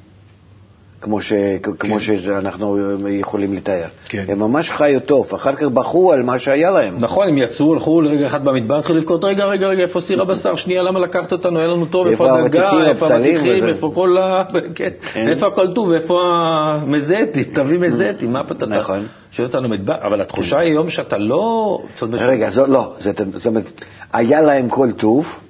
כמו, 1.01 1.21
ש, 1.21 1.33
כמו 1.79 2.01
שאנחנו 2.01 2.99
יכולים 3.09 3.55
לתאר. 3.55 3.89
כן. 4.09 4.25
הם 4.29 4.39
ממש 4.39 4.71
חיו 4.71 5.01
טוב, 5.01 5.35
אחר 5.35 5.55
כך 5.55 5.63
בכו 5.63 6.13
על 6.13 6.23
מה 6.23 6.39
שהיה 6.39 6.71
להם. 6.71 6.95
נכון, 6.99 7.29
הם 7.29 7.39
יצאו, 7.39 7.73
הלכו 7.73 8.01
לרגע 8.01 8.27
אחד 8.27 8.45
במדבר, 8.45 8.79
התחילו 8.79 8.99
לבכות, 8.99 9.25
רגע, 9.25 9.45
רגע, 9.45 9.67
רגע, 9.67 9.83
איפה 9.83 10.01
סיר 10.01 10.23
הבשר? 10.23 10.57
שנייה, 10.57 10.83
למה 10.83 11.01
לקחת 11.01 11.33
אותנו? 11.33 11.59
היה 11.59 11.69
לנו 11.69 11.87
טוב, 11.87 12.07
איפה 12.07 12.25
איפה 12.25 12.39
הדגה, 12.39 12.89
איפה 12.89 13.07
הבשלים 13.07 13.35
האבטיחים, 13.35 13.59
וזה? 13.59 13.69
איפה 13.69 13.91
כל 13.95 14.17
ה... 14.19 14.45
כן, 14.75 14.89
כן. 15.13 15.29
איפה 15.29 15.47
הכל 15.47 15.75
טוב, 15.75 15.93
איפה 15.93 16.21
המזטים, 16.23 17.45
תביא 17.55 17.79
מזטים, 17.79 18.33
מה 18.33 18.41
אתה... 18.41 18.67
נכון. 18.67 19.07
שואל 19.31 19.49
אותנו 19.49 19.69
מדבר, 19.69 19.95
אבל 20.07 20.21
התחושה 20.21 20.59
היא 20.59 20.71
היום 20.71 20.89
שאתה 20.89 21.19
לא... 21.19 21.79
רגע, 22.13 22.51
לא, 22.69 22.95
זאת 22.99 23.47
אומרת, 23.47 23.85
היה 24.13 24.43
להם 24.43 24.69
כל 24.69 24.93
טוב 24.93 25.46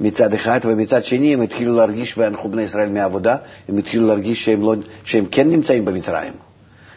מצד 0.00 0.34
אחד, 0.34 0.60
ומצד 0.64 1.04
שני 1.04 1.34
הם 1.34 1.42
התחילו 1.42 1.74
להרגיש, 1.76 2.18
ואנחנו 2.18 2.50
בני 2.50 2.62
ישראל 2.62 2.88
מהעבודה, 2.88 3.36
הם 3.68 3.78
התחילו 3.78 4.06
להרגיש 4.06 4.44
שהם, 4.44 4.62
לא, 4.62 4.74
שהם 5.04 5.24
כן 5.30 5.50
נמצאים 5.50 5.84
במצרים. 5.84 6.32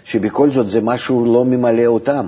שבכל 0.04 0.50
זאת 0.50 0.68
זה 0.68 0.82
משהו 0.82 1.26
לא 1.34 1.46
ממלא 1.46 1.86
אותם. 1.86 2.26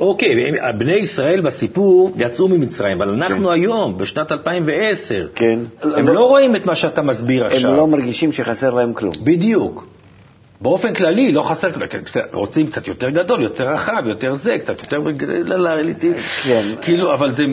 אוקיי, 0.00 0.48
הם- 0.48 0.78
בני 0.78 0.92
ישראל 0.94 1.40
בסיפור 1.40 2.12
יצאו 2.16 2.48
ממצרים, 2.48 2.96
אבל 2.96 3.08
אנחנו 3.08 3.46
כן. 3.46 3.52
היום, 3.52 3.98
בשנת 3.98 4.32
2010, 4.32 5.28
כן. 5.34 5.58
הם 5.82 6.08
לא 6.08 6.24
רואים 6.24 6.56
את 6.56 6.66
מה 6.66 6.74
שאתה 6.74 7.02
מסביר 7.02 7.44
הם 7.46 7.52
עכשיו. 7.52 7.76
לא 7.76 7.86
מרגישים 7.86 8.32
שחסר 8.32 8.74
להם 8.74 8.92
כלום. 8.92 9.14
בדיוק. 9.24 9.86
באופן 10.60 10.94
כללי, 10.94 11.32
לא 11.32 11.42
חסר, 11.42 11.70
כן, 11.88 11.98
רוצים 12.32 12.66
קצת 12.66 12.88
יותר 12.88 13.10
גדול, 13.10 13.42
יותר 13.42 13.68
רחב, 13.68 14.02
יותר 14.06 14.34
זה, 14.34 14.56
קצת 14.58 14.80
יותר 14.80 14.96
אליטי. 15.72 16.14
כן. 16.44 16.62
כאילו, 16.82 17.14
אבל 17.14 17.32
זה 17.32 17.44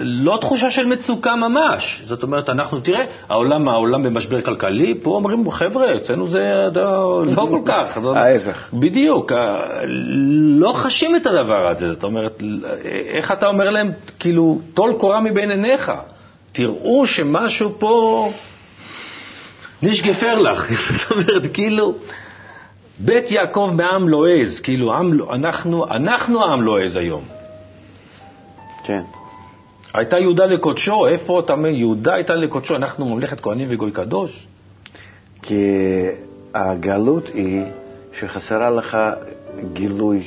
לא 0.00 0.38
תחושה 0.40 0.70
של 0.70 0.86
מצוקה 0.86 1.36
ממש. 1.36 2.02
זאת 2.06 2.22
אומרת, 2.22 2.48
אנחנו, 2.48 2.80
תראה, 2.80 3.04
העולם, 3.28 3.68
העולם 3.68 4.02
במשבר 4.02 4.42
כלכלי, 4.42 4.94
פה 5.02 5.10
אומרים, 5.10 5.50
חבר'ה, 5.50 5.96
אצלנו 5.96 6.28
זה 6.28 6.38
לא 6.74 7.24
לא 7.26 7.46
כל 7.50 7.60
כך. 7.66 7.98
ההפך. 8.16 8.70
בדיוק, 8.72 9.32
לא 10.58 10.72
חשים 10.72 11.16
את 11.16 11.26
הדבר 11.26 11.68
הזה. 11.68 11.92
זאת 11.92 12.04
אומרת, 12.04 12.42
איך 13.14 13.32
אתה 13.32 13.46
אומר 13.46 13.70
להם, 13.70 13.90
כאילו, 14.18 14.60
טול 14.74 14.92
קורה 14.98 15.20
מבין 15.20 15.50
עיניך. 15.50 15.92
תראו 16.52 17.06
שמשהו 17.06 17.74
פה... 17.78 18.28
ניש 19.82 20.02
גפרלך, 20.02 20.66
זאת 20.98 21.10
אומרת, 21.10 21.42
כאילו, 21.52 21.94
בית 22.98 23.30
יעקב 23.30 23.70
מעם 23.76 24.08
לועז, 24.08 24.60
כאילו, 24.60 24.94
עם, 24.94 25.12
לא- 25.12 25.34
אנחנו, 25.34 25.86
אנחנו 25.86 26.44
העם 26.44 26.62
לועז 26.62 26.96
היום. 26.96 27.22
כן. 28.84 29.02
הייתה 29.94 30.18
יהודה 30.18 30.46
לקודשו, 30.46 31.06
איפה 31.06 31.40
אתה 31.40 31.52
אומר, 31.52 31.68
יהודה 31.68 32.14
הייתה 32.14 32.34
לקודשו, 32.34 32.76
אנחנו 32.76 33.08
ממלכת 33.14 33.40
כהנים 33.40 33.68
וגוי 33.70 33.92
קדוש? 33.92 34.46
כי 35.42 35.66
הגלות 36.54 37.26
היא 37.34 37.62
שחסרה 38.12 38.70
לך 38.70 38.98
גילוי, 39.72 40.22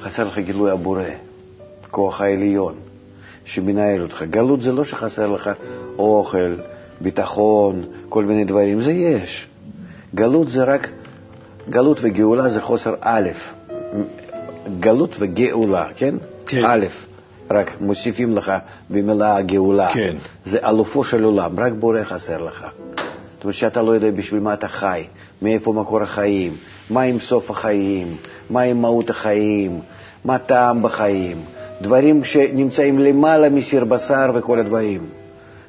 חסר 0.00 0.24
לך 0.24 0.38
גילוי 0.38 0.70
הבורא, 0.70 1.04
כוח 1.90 2.20
העליון 2.20 2.74
שמנהל 3.44 4.02
אותך. 4.02 4.22
גלות 4.22 4.60
זה 4.60 4.72
לא 4.72 4.84
שחסר 4.84 5.26
לך 5.26 5.50
אוכל, 5.98 6.54
ביטחון, 7.00 7.84
כל 8.08 8.24
מיני 8.24 8.44
דברים, 8.44 8.82
זה 8.82 8.92
יש. 8.92 9.48
גלות 10.14 10.48
זה 10.48 10.64
רק, 10.64 10.88
גלות 11.70 11.98
וגאולה 12.02 12.50
זה 12.50 12.60
חוסר 12.60 12.94
א', 13.00 13.28
גלות 14.80 15.16
וגאולה, 15.18 15.86
כן? 15.96 16.14
כן. 16.46 16.62
א', 16.66 16.86
רק 17.50 17.80
מוסיפים 17.80 18.36
לך 18.36 18.52
במילה 18.90 19.42
גאולה. 19.42 19.90
כן. 19.94 20.16
זה 20.44 20.58
אלופו 20.68 21.04
של 21.04 21.24
עולם, 21.24 21.60
רק 21.60 21.72
בורא 21.72 22.04
חסר 22.04 22.42
לך. 22.42 22.66
זאת 23.34 23.44
אומרת 23.44 23.54
שאתה 23.54 23.82
לא 23.82 23.90
יודע 23.90 24.10
בשביל 24.10 24.40
מה 24.40 24.54
אתה 24.54 24.68
חי, 24.68 25.06
מאיפה 25.42 25.72
מקור 25.72 26.02
החיים, 26.02 26.52
מה 26.90 27.02
עם 27.02 27.20
סוף 27.20 27.50
החיים, 27.50 28.16
מה 28.50 28.60
עם 28.60 28.82
מהות 28.82 29.10
החיים, 29.10 29.80
מה 30.24 30.38
טעם 30.38 30.82
בחיים, 30.82 31.36
דברים 31.80 32.24
שנמצאים 32.24 32.98
למעלה 32.98 33.48
מסיר 33.48 33.84
בשר 33.84 34.30
וכל 34.34 34.58
הדברים. 34.58 35.23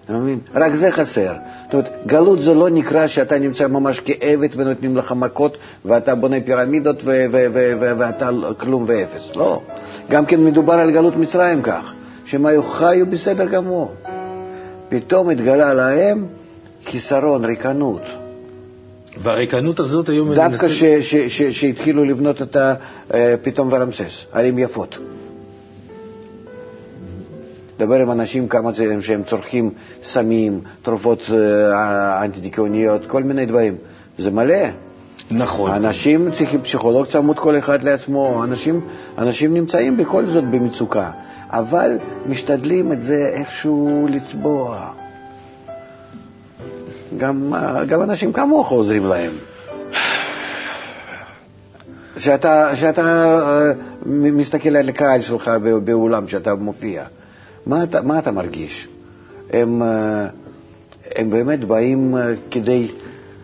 אתה 0.05 0.13
מבין? 0.13 0.39
רק 0.53 0.73
זה 0.73 0.91
חסר. 0.91 1.33
זאת 1.65 1.73
אומרת, 1.73 1.89
גלות 2.05 2.41
זה 2.41 2.53
לא 2.53 2.69
נקרא 2.69 3.07
שאתה 3.07 3.39
נמצא 3.39 3.67
ממש 3.67 4.01
כעבד 4.05 4.49
ונותנים 4.55 4.97
לך 4.97 5.11
מכות 5.11 5.57
ואתה 5.85 6.15
בונה 6.15 6.41
פירמידות 6.45 7.01
ו- 7.03 7.25
ו- 7.31 7.45
ו- 7.53 7.73
ו- 7.79 7.91
ואתה 7.97 8.29
כלום 8.57 8.85
ואפס. 8.87 9.35
לא. 9.35 9.61
גם 10.09 10.25
כן 10.25 10.43
מדובר 10.43 10.73
על 10.73 10.91
גלות 10.91 11.15
מצרים 11.15 11.61
כך, 11.61 11.93
שהם 12.25 12.45
היו 12.45 12.63
חיו 12.63 13.05
בסדר 13.05 13.45
גמור. 13.45 13.93
פתאום 14.89 15.29
התגלה 15.29 15.73
להם 15.73 16.25
חיסרון, 16.85 17.45
ריקנות. 17.45 18.01
והריקנות 19.23 19.79
הזאת. 19.79 20.09
דווקא 20.35 20.67
ש- 20.67 20.83
ש- 20.83 21.15
ש- 21.15 21.59
שהתחילו 21.61 22.05
לבנות 22.05 22.41
את 22.41 22.55
ה- 22.55 22.73
אה, 23.13 23.35
פתאום 23.43 23.69
ורמסס, 23.71 24.25
ערים 24.33 24.59
יפות. 24.59 24.97
דבר 27.79 27.95
עם 27.95 28.11
אנשים 28.11 28.47
כמה 28.47 28.71
שהם 29.01 29.23
צורכים 29.23 29.69
סמים, 30.03 30.61
תרופות 30.81 31.21
אה, 31.33 32.23
אנטי-דיכאוניות, 32.25 33.05
כל 33.05 33.23
מיני 33.23 33.45
דברים. 33.45 33.75
זה 34.17 34.31
מלא. 34.31 34.55
נכון. 35.31 35.71
אנשים 35.71 36.31
צריכים 36.31 36.61
פסיכולוג 36.61 37.05
צמוד 37.05 37.39
כל 37.39 37.57
אחד 37.57 37.83
לעצמו, 37.83 38.43
אנשים, 38.43 38.81
אנשים 39.17 39.53
נמצאים 39.53 39.97
בכל 39.97 40.25
זאת 40.29 40.43
במצוקה, 40.43 41.11
אבל 41.49 41.91
משתדלים 42.25 42.91
את 42.91 43.03
זה 43.03 43.29
איכשהו 43.33 44.07
לצבוע. 44.09 44.91
גם, 47.17 47.53
גם 47.87 48.01
אנשים 48.01 48.33
כמוך 48.33 48.69
עוזרים 48.71 49.05
להם. 49.05 49.31
שאתה, 52.17 52.75
שאתה 52.75 53.01
אה, 53.01 53.71
מ- 54.05 54.37
מסתכל 54.37 54.75
על 54.75 54.89
הקהל 54.89 55.21
שלך 55.21 55.47
בא- 55.47 55.79
באולם, 55.83 56.27
שאתה 56.27 56.55
מופיע, 56.55 57.03
מה 57.65 57.83
אתה, 57.83 58.01
מה 58.01 58.19
אתה 58.19 58.31
מרגיש? 58.31 58.87
הם, 59.53 59.81
אה, 59.81 60.27
הם 61.15 61.29
באמת 61.29 61.63
באים 61.63 62.17
אה, 62.17 62.33
כדי 62.51 62.87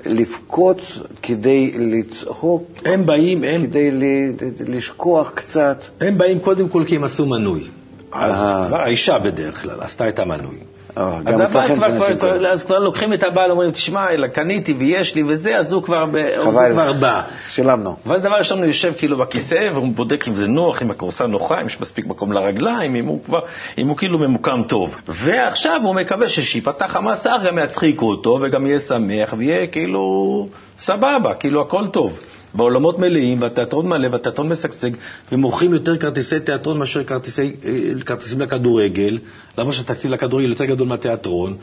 לבכות, 0.05 0.81
כדי 1.21 1.71
לצחוק, 1.77 2.63
הם 2.85 3.05
באים, 3.05 3.43
הם, 3.43 3.67
כדי 3.67 3.91
ל- 3.91 4.31
לשכוח 4.59 5.31
קצת. 5.35 5.77
הם 6.01 6.17
באים 6.17 6.39
קודם 6.39 6.69
כל 6.69 6.83
כי 6.87 6.95
הם 6.95 7.03
עשו 7.03 7.25
מנוי. 7.25 7.67
אז 8.11 8.33
אה. 8.33 8.83
האישה 8.83 9.19
בדרך 9.19 9.61
כלל 9.63 9.81
עשתה 9.81 10.09
את 10.09 10.19
המנוי. 10.19 10.55
אה, 10.97 11.19
אז 11.25 11.39
הבעל 11.39 11.75
כבר, 11.75 12.17
כבר. 12.17 12.51
אז 12.51 12.63
כבר 12.63 12.79
לוקחים 12.79 13.13
את 13.13 13.23
הבעל, 13.23 13.51
אומרים, 13.51 13.71
תשמע, 13.71 14.09
אלא 14.09 14.27
קניתי 14.27 14.73
ויש 14.73 15.15
לי 15.15 15.23
וזה, 15.27 15.57
אז 15.57 15.71
הוא 15.71 15.83
כבר, 15.83 16.03
הוא 16.43 16.51
כבר 16.71 16.93
בא. 16.93 17.21
שילמנו. 17.47 17.95
ואז 18.05 18.21
דבר 18.21 18.35
ראשון 18.37 18.57
הוא 18.57 18.65
יושב 18.65 18.93
כאילו 18.97 19.17
בכיסא, 19.17 19.69
והוא 19.73 19.87
בודק 19.95 20.27
אם 20.27 20.35
זה 20.35 20.47
נוח, 20.47 20.81
אם 20.81 20.91
הכורסה 20.91 21.27
נוחה, 21.27 21.61
אם 21.61 21.65
יש 21.65 21.81
מספיק 21.81 22.05
מקום 22.05 22.31
לרגליים, 22.31 22.95
אם 22.95 23.05
הוא 23.05 23.23
כבר, 23.25 23.39
אם 23.77 23.87
הוא 23.87 23.97
כאילו 23.97 24.19
ממוקם 24.19 24.63
טוב. 24.67 24.95
ועכשיו 25.07 25.81
הוא 25.83 25.95
מקווה 25.95 26.29
ששיפתח 26.29 26.95
המסך, 26.95 27.37
גם 27.45 27.59
יצחיקו 27.59 28.09
אותו, 28.09 28.39
וגם 28.41 28.65
יהיה 28.65 28.79
שמח, 28.79 29.33
ויהיה 29.37 29.67
כאילו 29.67 30.47
סבבה, 30.77 31.33
כאילו 31.39 31.61
הכל 31.61 31.87
טוב. 31.87 32.19
בעולמות 32.53 32.99
מלאים, 32.99 33.41
והתיאטרון 33.41 33.87
מלא, 33.87 34.07
והתיאטרון 34.11 34.49
משגשג, 34.49 34.89
ומוכרים 35.31 35.73
יותר 35.73 35.97
כרטיסי 35.97 36.39
תיאטרון 36.39 36.77
מאשר 36.77 37.03
כרטיסי, 37.03 37.41
אה, 37.65 38.03
כרטיסים 38.05 38.41
לכדורגל, 38.41 39.17
למה 39.57 39.71
שהתקציב 39.71 40.11
לכדורגל 40.11 40.49
יותר 40.49 40.65
גדול 40.65 40.87
מהתיאטרון, 40.87 41.57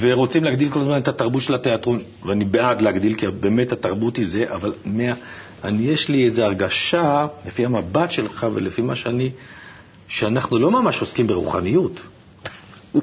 ורוצים 0.00 0.44
להגדיל 0.44 0.70
כל 0.70 0.80
הזמן 0.80 0.98
את 0.98 1.08
התרבות 1.08 1.42
של 1.42 1.54
התיאטרון, 1.54 1.98
ואני 2.26 2.44
בעד 2.44 2.80
להגדיל, 2.80 3.14
כי 3.14 3.26
באמת 3.40 3.72
התרבות 3.72 4.16
היא 4.16 4.26
זה, 4.26 4.44
אבל 4.52 4.72
מה, 4.84 5.12
אני, 5.64 5.82
יש 5.82 6.08
לי 6.08 6.24
איזו 6.24 6.44
הרגשה, 6.44 7.26
לפי 7.46 7.64
המבט 7.64 8.10
שלך 8.10 8.46
ולפי 8.54 8.82
מה 8.82 8.94
שאני, 8.94 9.30
שאנחנו 10.08 10.58
לא 10.58 10.70
ממש 10.70 11.00
עוסקים 11.00 11.26
ברוחניות. 11.26 12.00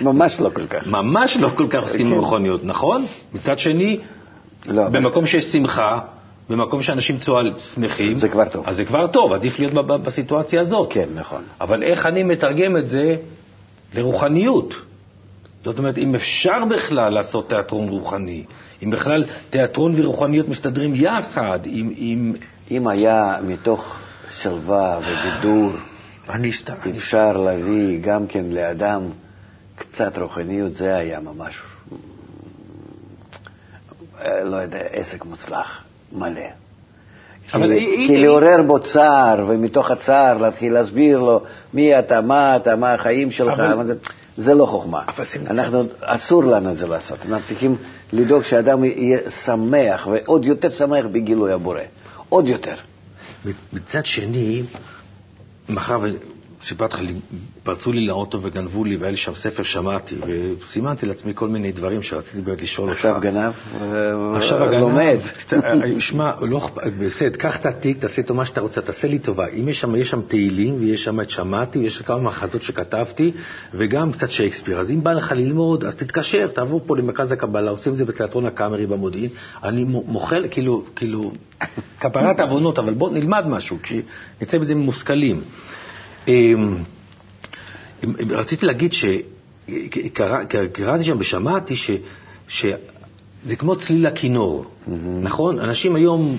ממש 0.00 0.40
לא 0.40 0.50
כל 0.54 0.66
כך. 0.66 0.86
ממש 0.86 1.36
לא 1.36 1.48
כל 1.48 1.66
כך 1.70 1.82
עוסקים 1.82 2.06
כן. 2.06 2.12
ברוחניות, 2.12 2.64
נכון? 2.64 3.04
מצד 3.34 3.58
שני, 3.58 3.98
לא, 4.68 4.86
אבל- 4.86 5.00
במקום 5.00 5.26
שיש 5.26 5.44
שמחה, 5.44 5.98
במקום 6.50 6.82
שאנשים 6.82 7.18
צועל 7.18 7.52
שמחים, 7.74 8.14
זה 8.14 8.28
כבר 8.28 8.48
טוב. 8.48 8.68
אז 8.68 8.76
זה 8.76 8.84
כבר 8.84 9.06
טוב, 9.06 9.32
עדיף 9.32 9.58
להיות 9.58 9.86
בסיטואציה 9.86 10.60
הזאת. 10.60 10.92
כן, 10.92 11.08
נכון. 11.14 11.42
אבל 11.60 11.82
איך 11.82 12.06
אני 12.06 12.22
מתרגם 12.22 12.76
את 12.76 12.88
זה 12.88 13.16
לרוחניות? 13.94 14.74
זאת 15.64 15.78
אומרת, 15.78 15.98
אם 15.98 16.14
אפשר 16.14 16.64
בכלל 16.70 17.12
לעשות 17.12 17.48
תיאטרון 17.48 17.88
רוחני, 17.88 18.44
אם 18.82 18.90
בכלל 18.90 19.24
תיאטרון 19.50 19.92
ורוחניות 19.96 20.48
מסתדרים 20.48 20.92
יחד, 20.94 21.58
אם... 21.66 21.90
אם... 21.98 22.32
אם 22.70 22.88
היה 22.88 23.36
מתוך 23.46 23.98
שלווה 24.30 25.00
ובידור, 25.00 25.72
אפשר 26.96 27.36
להביא 27.36 27.98
גם 28.02 28.26
כן 28.26 28.44
לאדם 28.50 29.02
קצת 29.76 30.18
רוחניות, 30.18 30.74
זה 30.74 30.96
היה 30.96 31.20
ממש, 31.20 31.58
לא 34.44 34.56
יודע, 34.56 34.78
עסק 34.92 35.24
מוצלח, 35.24 35.84
מלא. 36.12 36.40
אבל 37.54 37.66
כי, 37.66 37.72
היא- 37.72 38.06
כי 38.06 38.12
היא- 38.12 38.24
לעורר 38.26 38.62
בו 38.66 38.78
צער, 38.78 39.44
ומתוך 39.48 39.90
הצער 39.90 40.38
להתחיל 40.38 40.72
להסביר 40.72 41.18
לו 41.18 41.40
מי 41.74 41.98
אתה, 41.98 42.20
מה 42.20 42.56
אתה, 42.56 42.76
מה 42.76 42.94
החיים 42.94 43.30
שלך, 43.30 43.60
אבל- 43.60 43.86
זה, 43.86 43.94
זה 44.36 44.54
לא 44.54 44.66
חוכמה. 44.66 45.02
אנחנו, 45.50 45.80
אסור 46.00 46.44
לנו 46.44 46.70
את 46.72 46.76
זה 46.76 46.86
לעשות. 46.86 47.18
אנחנו 47.28 47.46
צריכים 47.46 47.76
לדאוג 48.12 48.42
שאדם 48.42 48.84
יהיה 48.84 49.30
שמח, 49.30 50.06
ועוד 50.12 50.44
יותר 50.44 50.70
שמח 50.70 51.04
בגילוי 51.12 51.52
הבורא. 51.52 51.80
עוד 52.28 52.48
יותר. 52.48 52.74
מצד 53.72 54.06
שני, 54.06 54.62
מאחר 55.68 56.00
סיפרתי 56.68 57.02
לך, 57.02 57.10
פרצו 57.62 57.92
לי 57.92 58.06
לאוטו 58.06 58.42
וגנבו 58.42 58.84
לי, 58.84 58.96
והיה 58.96 59.10
לי 59.10 59.16
שם 59.16 59.34
ספר 59.34 59.62
שמעתי, 59.62 60.16
וסימנתי 60.60 61.06
לעצמי 61.06 61.32
כל 61.34 61.48
מיני 61.48 61.72
דברים 61.72 62.02
שרציתי 62.02 62.40
באמת 62.40 62.62
לשאול 62.62 62.88
אותך. 62.88 62.98
עכשיו 62.98 63.20
גנב 63.20 63.52
עכשיו 64.36 64.64
הגנב, 64.64 64.80
לומד. 64.80 65.18
שמע, 65.98 66.30
לא, 66.40 66.70
בסדר, 66.98 67.36
קח 67.36 67.56
את 67.56 67.66
התיק, 67.66 67.98
תעשה 67.98 68.22
איתו 68.22 68.34
מה 68.34 68.44
שאתה 68.44 68.60
רוצה, 68.60 68.80
תעשה 68.80 69.08
לי 69.08 69.18
טובה. 69.18 69.46
אם 69.48 69.68
יש 69.68 69.80
שם, 69.80 69.96
יש 69.96 70.10
שם 70.10 70.20
תהילים, 70.28 70.76
ויש 70.80 71.04
שם 71.04 71.20
את 71.20 71.30
שמעתי, 71.30 71.78
ויש 71.78 72.02
כמה 72.02 72.18
מחזות 72.18 72.62
שכתבתי, 72.62 73.32
וגם 73.74 74.12
קצת 74.12 74.30
שייקספיר. 74.30 74.80
אז 74.80 74.90
אם 74.90 75.02
בא 75.04 75.12
לך 75.12 75.32
ללמוד, 75.32 75.84
אז 75.84 75.94
תתקשר, 75.94 76.46
תעבור 76.46 76.80
פה 76.86 76.96
למרכז 76.96 77.32
הקבלה, 77.32 77.70
עושים 77.70 77.92
את 77.92 77.98
זה 77.98 78.04
בתיאטרון 78.04 78.46
הקאמרי 78.46 78.86
במודיעין. 78.86 79.30
אני 79.64 79.84
מוחל, 79.84 80.44
כאילו, 80.50 80.84
כאילו, 80.96 81.32
כפרת 82.00 82.40
עוונות, 82.40 82.78
אבל 82.78 82.94
בוא 82.94 83.10
נלמד 83.10 83.46
משהו, 83.46 83.78
כשנצא 83.82 84.58
מזה 84.58 84.74
מושכלים. 84.74 85.40
רציתי 88.30 88.66
להגיד 88.66 88.92
שקראתי 88.92 91.04
שם 91.04 91.16
ושמעתי 91.18 91.74
שזה 92.48 93.56
כמו 93.58 93.76
צליל 93.76 94.06
הכינור, 94.06 94.64
mm-hmm. 94.64 94.90
נכון? 95.22 95.60
אנשים 95.60 95.96
היום, 95.96 96.36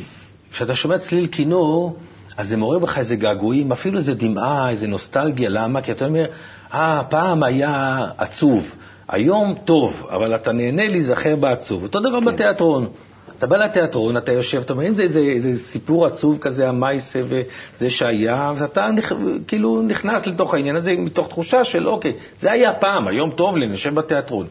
כשאתה 0.51 0.75
שומע 0.75 0.98
צליל 0.98 1.27
כינור, 1.27 1.98
אז 2.38 2.48
זה 2.48 2.58
מעורר 2.58 2.79
בך 2.79 2.98
איזה 2.98 3.15
געגועים, 3.15 3.72
אפילו 3.72 3.98
איזה 3.98 4.13
דמעה, 4.13 4.70
איזה 4.70 4.88
נוסטלגיה, 4.88 5.50
למה? 5.50 5.82
כי 5.82 5.91
אתה 5.91 6.06
אומר, 6.06 6.25
אה, 6.74 7.01
פעם 7.10 7.44
היה 7.44 8.06
עצוב, 8.17 8.72
היום 9.08 9.56
טוב, 9.65 10.08
אבל 10.10 10.36
אתה 10.36 10.51
נהנה 10.51 10.88
להיזכר 10.88 11.36
בעצוב. 11.36 11.84
אותו 11.84 12.00
דבר 12.00 12.20
כן. 12.20 12.25
בתיאטרון. 12.25 12.88
אתה 13.38 13.48
בא 13.48 13.58
לתיאטרון, 13.58 14.17
אתה 14.17 14.32
יושב, 14.32 14.62
אתה 14.62 14.74
אומר, 14.74 14.88
אם 14.88 14.94
זה 14.94 15.03
איזה, 15.03 15.56
סיפור 15.56 16.06
עצוב 16.06 16.38
כזה, 16.41 16.70
המייסה 16.70 17.20
וזה 17.24 17.89
שהיה, 17.89 18.50
אז 18.50 18.63
אתה 18.63 18.89
נכ... 18.91 19.13
כאילו 19.48 19.82
נכנס 19.82 20.27
לתוך 20.27 20.53
העניין 20.53 20.75
הזה 20.75 20.96
מתוך 20.98 21.27
תחושה 21.27 21.63
של, 21.63 21.88
אוקיי, 21.88 22.13
זה 22.39 22.51
היה 22.51 22.74
פעם, 22.74 23.08
היום 23.08 23.32
טוב 23.32 23.58
לי, 23.58 23.67
נשב 23.67 23.96
בתיאטרון. 23.96 24.48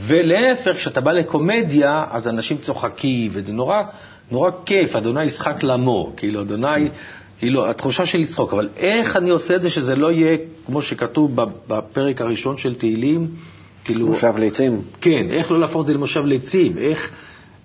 ולהפך, 0.00 0.76
כשאתה 0.76 1.00
בא 1.00 1.12
לקומדיה, 1.12 2.04
אז 2.10 2.28
אנשים 2.28 2.56
צוחקים, 2.56 3.30
וזה 3.34 3.52
נורא, 3.52 3.82
נורא 4.30 4.50
כיף, 4.66 4.96
אדוני 4.96 5.24
ישחק 5.24 5.62
לאמור, 5.62 6.12
כאילו, 6.16 6.42
אדוני, 6.42 6.88
כאילו, 7.38 7.70
התחושה 7.70 8.06
של 8.06 8.18
לצחוק. 8.18 8.52
אבל 8.52 8.68
איך 8.76 9.16
אני 9.16 9.30
עושה 9.30 9.56
את 9.56 9.62
זה 9.62 9.70
שזה 9.70 9.96
לא 9.96 10.12
יהיה, 10.12 10.36
כמו 10.66 10.82
שכתוב 10.82 11.36
בפרק 11.68 12.20
הראשון 12.20 12.56
של 12.56 12.74
תהילים, 12.74 13.28
כאילו... 13.84 14.06
מושב 14.06 14.32
ליצים. 14.36 14.82
כן, 15.00 15.26
איך 15.30 15.50
לא 15.50 15.60
להפוך 15.60 15.80
את 15.80 15.86
זה 15.86 15.94
למושב 15.94 16.24
ליצים, 16.24 16.78
איך... 16.78 17.10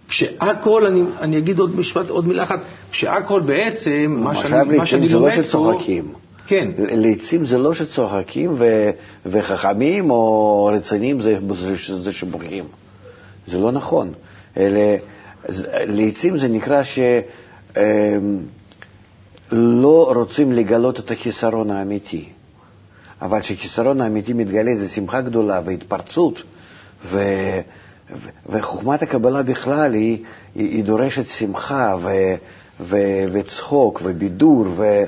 כשהכל, 0.07 0.85
אני, 0.85 1.01
אני 1.19 1.37
אגיד 1.37 1.59
עוד 1.59 1.79
משפט, 1.79 2.09
עוד 2.09 2.27
מילה 2.27 2.43
אחת, 2.43 2.59
כשהכל 2.91 3.39
בעצם, 3.39 4.05
מה 4.17 4.35
שאני, 4.35 4.77
מה 4.77 4.85
שאני 4.85 5.09
לומד 5.09 5.29
פה... 5.29 5.35
זה 5.35 5.41
לא 5.41 5.47
שצוחקים. 5.47 6.13
כן. 6.47 6.71
לעצים 6.77 7.45
זה 7.45 7.57
לא 7.57 7.73
שצוחקים 7.73 8.53
ו, 8.57 8.91
וחכמים 9.25 10.11
או 10.11 10.65
רציניים 10.73 11.21
זה, 11.21 11.39
זה, 11.49 11.75
זה 12.01 12.11
שבוכים. 12.11 12.65
זה 13.47 13.57
לא 13.57 13.71
נכון. 13.71 14.13
אלה, 14.57 14.95
לעצים 15.71 16.37
זה 16.37 16.47
נקרא 16.47 16.83
שלא 16.83 17.21
אמ, 20.11 20.17
רוצים 20.17 20.51
לגלות 20.51 20.99
את 20.99 21.11
החיסרון 21.11 21.71
האמיתי. 21.71 22.29
אבל 23.21 23.39
כשהחיסרון 23.39 24.01
האמיתי 24.01 24.33
מתגלה 24.33 24.75
זה 24.75 24.87
שמחה 24.87 25.21
גדולה 25.21 25.61
והתפרצות, 25.65 26.43
ו... 27.05 27.19
וחוכמת 28.49 29.01
הקבלה 29.01 29.43
בכלל 29.43 29.93
היא, 29.93 30.17
היא, 30.55 30.69
היא 30.69 30.83
דורשת 30.83 31.27
שמחה 31.27 31.95
ו, 32.01 32.09
ו, 32.79 32.97
וצחוק 33.31 34.01
ובידור, 34.03 34.65
ו, 34.75 35.03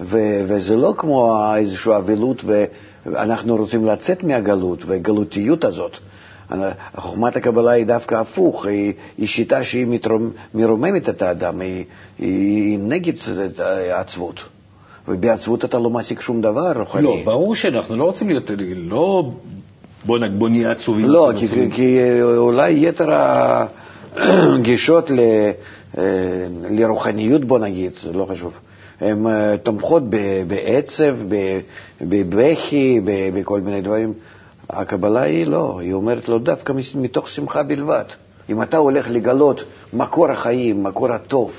ו, 0.00 0.18
וזה 0.46 0.76
לא 0.76 0.94
כמו 0.96 1.36
איזושהי 1.56 1.96
אבלות 1.96 2.44
ואנחנו 2.44 3.56
רוצים 3.56 3.86
לצאת 3.86 4.22
מהגלות 4.22 4.84
והגלותיות 4.84 5.64
הזאת. 5.64 5.96
חוכמת 6.96 7.36
הקבלה 7.36 7.70
היא 7.70 7.86
דווקא 7.86 8.14
הפוך, 8.14 8.66
היא, 8.66 8.92
היא 9.18 9.26
שיטה 9.26 9.64
שהיא 9.64 9.86
מתרומ, 9.86 10.30
מרוממת 10.54 11.08
את 11.08 11.22
האדם, 11.22 11.60
היא, 11.60 11.84
היא 12.18 12.78
נגד 12.78 13.12
העצבות. 13.58 14.40
ובעצבות 15.08 15.64
אתה 15.64 15.78
לא 15.78 15.90
מעסיק 15.90 16.20
שום 16.20 16.40
דבר 16.40 16.72
רוחני. 16.76 17.02
לא, 17.02 17.16
ברור 17.24 17.54
שאנחנו 17.54 17.96
לא 17.96 18.04
רוצים 18.04 18.28
להיות, 18.28 18.50
לא 18.76 19.30
בוא, 20.04 20.48
נהיה 20.48 20.70
עצובים. 20.70 21.08
לא, 21.08 21.32
כי, 21.38 21.48
כי, 21.48 21.70
כי 21.70 21.98
אולי 22.22 22.88
יתר 22.88 23.08
הגישות 24.16 25.10
ל, 25.10 25.20
אה, 25.98 26.02
לרוחניות, 26.70 27.44
בוא 27.44 27.58
נגיד, 27.58 27.92
זה 28.02 28.12
לא 28.12 28.24
חשוב, 28.30 28.58
הן 29.00 29.26
אה, 29.26 29.56
תומכות 29.56 30.02
בעצב, 30.48 31.16
בבכי, 32.00 33.00
בכל 33.34 33.60
מיני 33.60 33.80
דברים. 33.80 34.12
הקבלה 34.70 35.22
היא 35.22 35.46
לא, 35.46 35.78
היא 35.80 35.92
אומרת 35.92 36.28
לו 36.28 36.38
דווקא 36.38 36.72
מתוך 36.94 37.30
שמחה 37.30 37.62
בלבד. 37.62 38.04
אם 38.50 38.62
אתה 38.62 38.76
הולך 38.76 39.06
לגלות 39.10 39.64
מקור 39.92 40.30
החיים, 40.30 40.82
מקור 40.84 41.12
הטוב, 41.12 41.52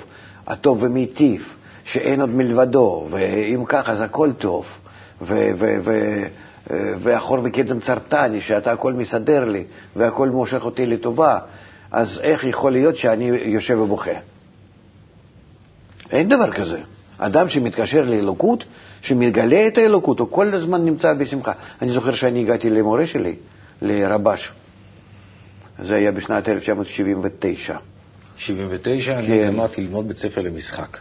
הטוב 0.47 0.83
ומיטיב, 0.83 1.55
שאין 1.83 2.21
עוד 2.21 2.29
מלבדו, 2.29 3.07
ואם 3.09 3.63
ככה 3.65 3.91
אז 3.91 4.01
הכל 4.01 4.31
טוב, 4.31 4.65
ו- 5.21 5.51
ו- 5.57 5.77
ו- 5.83 6.23
והחור 6.69 7.39
וקדם 7.43 7.79
צרתני, 7.79 8.41
שאתה 8.41 8.71
הכל 8.71 8.93
מסדר 8.93 9.45
לי 9.45 9.63
והכל 9.95 10.29
מושך 10.29 10.65
אותי 10.65 10.85
לטובה, 10.85 11.39
אז 11.91 12.19
איך 12.23 12.43
יכול 12.43 12.71
להיות 12.71 12.97
שאני 12.97 13.25
יושב 13.27 13.79
ובוכה? 13.79 14.11
אין 16.11 16.29
דבר 16.29 16.51
כזה. 16.51 16.79
אדם 17.17 17.49
שמתקשר 17.49 18.05
לאלוקות, 18.05 18.63
שמגלה 19.01 19.67
את 19.67 19.77
האלוקות, 19.77 20.19
הוא 20.19 20.27
כל 20.31 20.53
הזמן 20.53 20.85
נמצא 20.85 21.13
בשמחה. 21.13 21.51
אני 21.81 21.91
זוכר 21.91 22.13
שאני 22.13 22.39
הגעתי 22.41 22.69
למורה 22.69 23.07
שלי, 23.07 23.35
לרבש. 23.81 24.51
זה 25.79 25.95
היה 25.95 26.11
בשנת 26.11 26.49
1979. 26.49 27.75
79? 28.37 29.11
כן. 29.11 29.17
אני 29.17 29.47
אמרתי 29.47 29.81
ללמוד 29.81 30.07
בית 30.07 30.17
ספר 30.17 30.41
למשחק. 30.41 30.97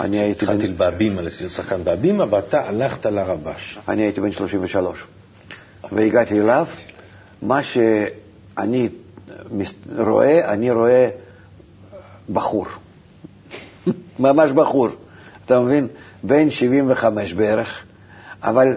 אני 0.00 0.18
הייתי... 0.18 0.44
התחלתי 0.44 0.68
בן... 0.68 0.76
בהבימה, 0.76 1.22
שחקן 1.48 1.84
בהבימה, 1.84 2.24
ואתה 2.30 2.68
הלכת 2.68 3.06
לרבש. 3.06 3.78
אני 3.88 4.02
הייתי 4.02 4.20
בן 4.20 4.32
33, 4.32 5.04
והגעתי 5.92 6.40
אליו. 6.40 6.66
מה 7.42 7.62
שאני 7.62 8.88
רואה, 9.98 10.52
אני 10.52 10.70
רואה 10.70 11.08
בחור. 12.32 12.66
ממש 14.18 14.50
בחור. 14.50 14.88
אתה 15.44 15.60
מבין? 15.60 15.88
בן 16.22 16.50
75 16.50 17.32
בערך, 17.32 17.84
אבל 18.42 18.76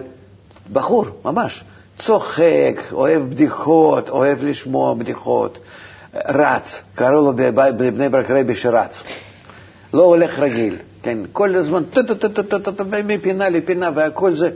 בחור, 0.72 1.06
ממש. 1.24 1.64
צוחק, 1.98 2.80
אוהב 2.92 3.22
בדיחות, 3.22 4.08
אוהב 4.08 4.42
לשמוע 4.42 4.94
בדיחות, 4.94 5.58
רץ, 6.14 6.82
קראו 6.94 7.12
לו 7.12 7.32
בבני 7.36 8.08
ברק 8.08 8.30
רבי 8.30 8.54
שרץ. 8.54 9.02
לא 9.94 10.02
הולך 10.02 10.38
רגיל, 10.38 10.76
כן, 11.02 11.18
כל 11.32 11.56
הזמן 11.56 11.82
מפינה 13.04 13.48
לפינה 13.48 13.90
והכל 13.94 14.34
זה 14.34 14.50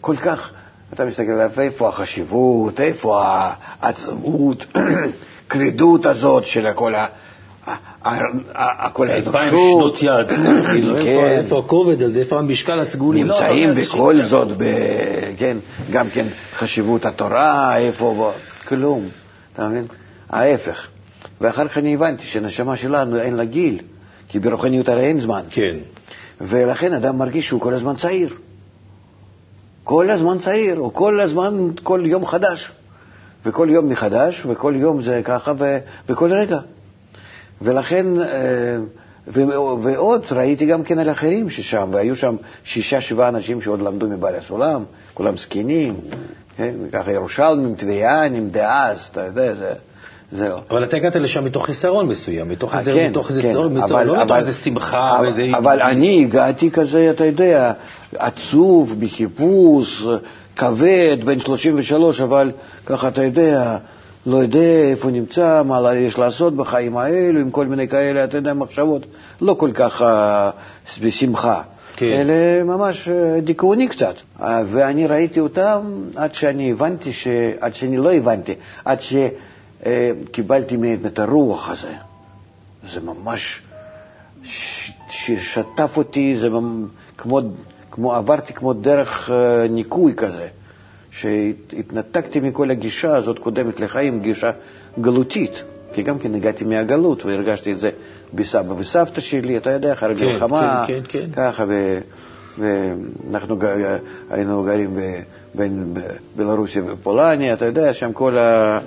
כל 0.00 0.16
כך, 0.16 0.50
אתה 0.94 1.04
מסתכל 1.04 1.30
עליו, 1.32 1.50
איפה 1.60 1.88
החשיבות, 1.88 2.80
איפה 2.80 3.22
העצמות, 3.24 4.66
כבדות 5.50 6.06
הזאת 6.06 6.44
של 6.44 6.66
הכל 6.66 6.94
ה... 6.94 7.06
הכל 8.02 9.10
האנושות. 9.10 9.34
אלפיים 9.34 9.50
שנות 9.50 10.02
יד, 10.02 10.26
כן. 11.04 11.38
איפה 11.38 11.58
הכובד 11.58 12.02
הזה, 12.02 12.18
איפה 12.18 12.38
המשקל 12.38 12.80
הסגולי. 12.80 13.24
לא, 13.24 13.34
נמצאים 13.34 13.74
בכל 13.74 14.22
זאת, 14.22 14.48
כן, 15.38 15.56
גם 15.92 16.10
כן 16.10 16.26
חשיבות 16.54 17.06
התורה, 17.06 17.76
איפה, 17.78 18.32
כלום, 18.68 19.08
אתה 19.52 19.68
מבין? 19.68 19.84
ההפך. 20.30 20.86
ואחר 21.40 21.68
כך 21.68 21.78
אני 21.78 21.94
הבנתי 21.94 22.24
שהנשמה 22.24 22.76
שלנו 22.76 23.16
אין 23.16 23.34
לה 23.34 23.44
גיל. 23.44 23.78
כי 24.30 24.38
ברוחניות 24.38 24.88
הרי 24.88 25.06
אין 25.06 25.20
זמן. 25.20 25.42
כן. 25.50 25.76
ולכן 26.40 26.92
אדם 26.92 27.18
מרגיש 27.18 27.46
שהוא 27.46 27.60
כל 27.60 27.74
הזמן 27.74 27.96
צעיר. 27.96 28.34
כל 29.84 30.10
הזמן 30.10 30.38
צעיר, 30.38 30.78
או 30.78 30.94
כל 30.94 31.20
הזמן, 31.20 31.68
כל 31.82 32.00
יום 32.04 32.26
חדש. 32.26 32.72
וכל 33.44 33.68
יום 33.70 33.88
מחדש, 33.88 34.46
וכל 34.46 34.74
יום 34.76 35.02
זה 35.02 35.20
ככה, 35.24 35.52
ו, 35.58 35.78
וכל 36.08 36.32
רגע. 36.32 36.58
ולכן, 37.62 38.06
אה, 38.20 38.76
ו, 39.28 39.42
ועוד 39.82 40.24
ראיתי 40.30 40.66
גם 40.66 40.82
כן 40.82 40.98
על 40.98 41.10
אחרים 41.10 41.50
ששם, 41.50 41.88
והיו 41.92 42.16
שם 42.16 42.36
שישה, 42.64 43.00
שבעה 43.00 43.28
אנשים 43.28 43.60
שעוד 43.60 43.80
למדו 43.82 44.08
מבעלי 44.08 44.38
הסולם, 44.38 44.84
כולם 45.14 45.36
זקנים, 45.36 45.94
כן? 46.56 46.74
ככה 46.92 47.12
ירושלמים, 47.12 47.74
טבריאנים, 47.74 48.50
דאז, 48.50 49.08
אתה 49.12 49.24
יודע, 49.26 49.54
זה... 49.54 49.74
זהו. 50.32 50.58
אבל 50.70 50.84
אתה 50.84 50.96
הגעת 50.96 51.16
לשם 51.16 51.44
מתוך 51.44 51.66
חיסרון 51.66 52.06
מסוים, 52.06 52.48
מתוך 52.48 52.74
איזה, 52.74 52.92
כן, 52.92 53.10
מתוך 53.10 53.28
כן, 53.28 53.52
צורך, 53.52 53.82
אבל, 53.84 54.06
לא 54.06 54.24
מתוך 54.24 54.36
איזה 54.36 54.52
שמחה 54.52 55.18
אבל, 55.18 55.26
ואיזה... 55.26 55.58
אבל 55.58 55.82
אני 55.82 56.24
הגעתי 56.24 56.70
כזה, 56.70 57.10
אתה 57.10 57.24
יודע, 57.24 57.72
עצוב, 58.16 58.94
בחיפוש, 59.00 60.06
כבד, 60.56 61.16
בן 61.24 61.40
33, 61.40 62.20
אבל 62.20 62.52
ככה, 62.86 63.08
אתה 63.08 63.24
יודע, 63.24 63.76
לא 64.26 64.36
יודע 64.36 64.60
איפה 64.90 65.10
נמצא, 65.10 65.62
מה 65.66 65.94
יש 65.94 66.18
לעשות 66.18 66.56
בחיים 66.56 66.96
האלו, 66.96 67.40
עם 67.40 67.50
כל 67.50 67.66
מיני 67.66 67.88
כאלה, 67.88 68.24
אתה 68.24 68.36
יודע, 68.36 68.54
מחשבות 68.54 69.06
לא 69.40 69.54
כל 69.54 69.70
כך 69.74 70.02
אה, 70.02 70.50
בשמחה, 71.02 71.62
כן. 71.96 72.06
אלא 72.06 72.64
ממש 72.64 73.08
אה, 73.08 73.40
דיכאוני 73.40 73.88
קצת. 73.88 74.14
אה, 74.42 74.62
ואני 74.66 75.06
ראיתי 75.06 75.40
אותם 75.40 75.80
עד 76.16 76.34
שאני 76.34 76.70
הבנתי, 76.72 77.12
ש... 77.12 77.28
עד 77.60 77.74
שאני 77.74 77.96
לא 77.96 78.12
הבנתי, 78.12 78.54
עד 78.84 79.00
שקיבלתי 79.84 80.76
מהם 80.76 80.98
את 81.06 81.18
הרוח 81.18 81.70
הזה. 81.70 81.92
זה 82.92 83.00
ממש. 83.00 83.62
ששטף 85.10 85.96
אותי, 85.96 86.36
זה. 86.40 86.48
כמו, 87.18 87.40
כמו, 87.90 88.14
עברתי 88.14 88.52
כמו 88.52 88.72
דרך 88.72 89.30
אה, 89.30 89.66
ניקוי 89.68 90.14
כזה. 90.16 90.48
שהתנתקתי 91.10 92.40
מכל 92.40 92.70
הגישה 92.70 93.16
הזאת 93.16 93.38
קודמת 93.38 93.80
לחיים, 93.80 94.20
גישה 94.20 94.50
גלותית, 95.00 95.62
כי 95.92 96.02
גם 96.02 96.18
כן 96.18 96.34
הגעתי 96.34 96.64
מהגלות 96.64 97.24
והרגשתי 97.24 97.72
את 97.72 97.78
זה 97.78 97.90
בסבא 98.34 98.74
וסבתא 98.78 99.20
שלי, 99.20 99.56
אתה 99.56 99.70
יודע, 99.70 99.92
אחרי 99.92 100.14
כן, 100.16 100.24
מלחמה, 100.26 100.84
כן, 100.86 101.00
כן, 101.08 101.20
כן. 101.24 101.30
ככה, 101.32 101.64
ו, 101.68 101.98
ואנחנו 102.58 103.56
ג- 103.58 103.98
היינו 104.30 104.62
גרים 104.62 104.96
ב- 104.96 105.20
בין 105.54 105.94
ב- 105.94 106.00
בלרוסיה 106.36 106.82
ופולניה, 106.86 107.52
אתה 107.54 107.64
יודע, 107.64 107.94
שם 107.94 108.12
כל 108.12 108.38
ה... 108.38 108.78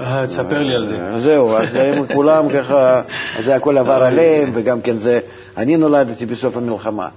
אה, 0.00 0.26
תספר 0.26 0.58
לי 0.62 0.74
על 0.74 0.86
זה. 0.86 1.18
זהו, 1.18 1.56
אז 1.56 1.68
הם 1.74 2.06
כולם 2.14 2.48
ככה, 2.48 3.02
זה 3.44 3.54
הכל 3.56 3.78
עבר 3.78 4.02
עליהם, 4.02 4.50
וגם 4.54 4.80
כן 4.80 4.96
זה, 4.98 5.20
אני 5.56 5.76
נולדתי 5.76 6.26
בסוף 6.26 6.56
המלחמה. 6.56 7.08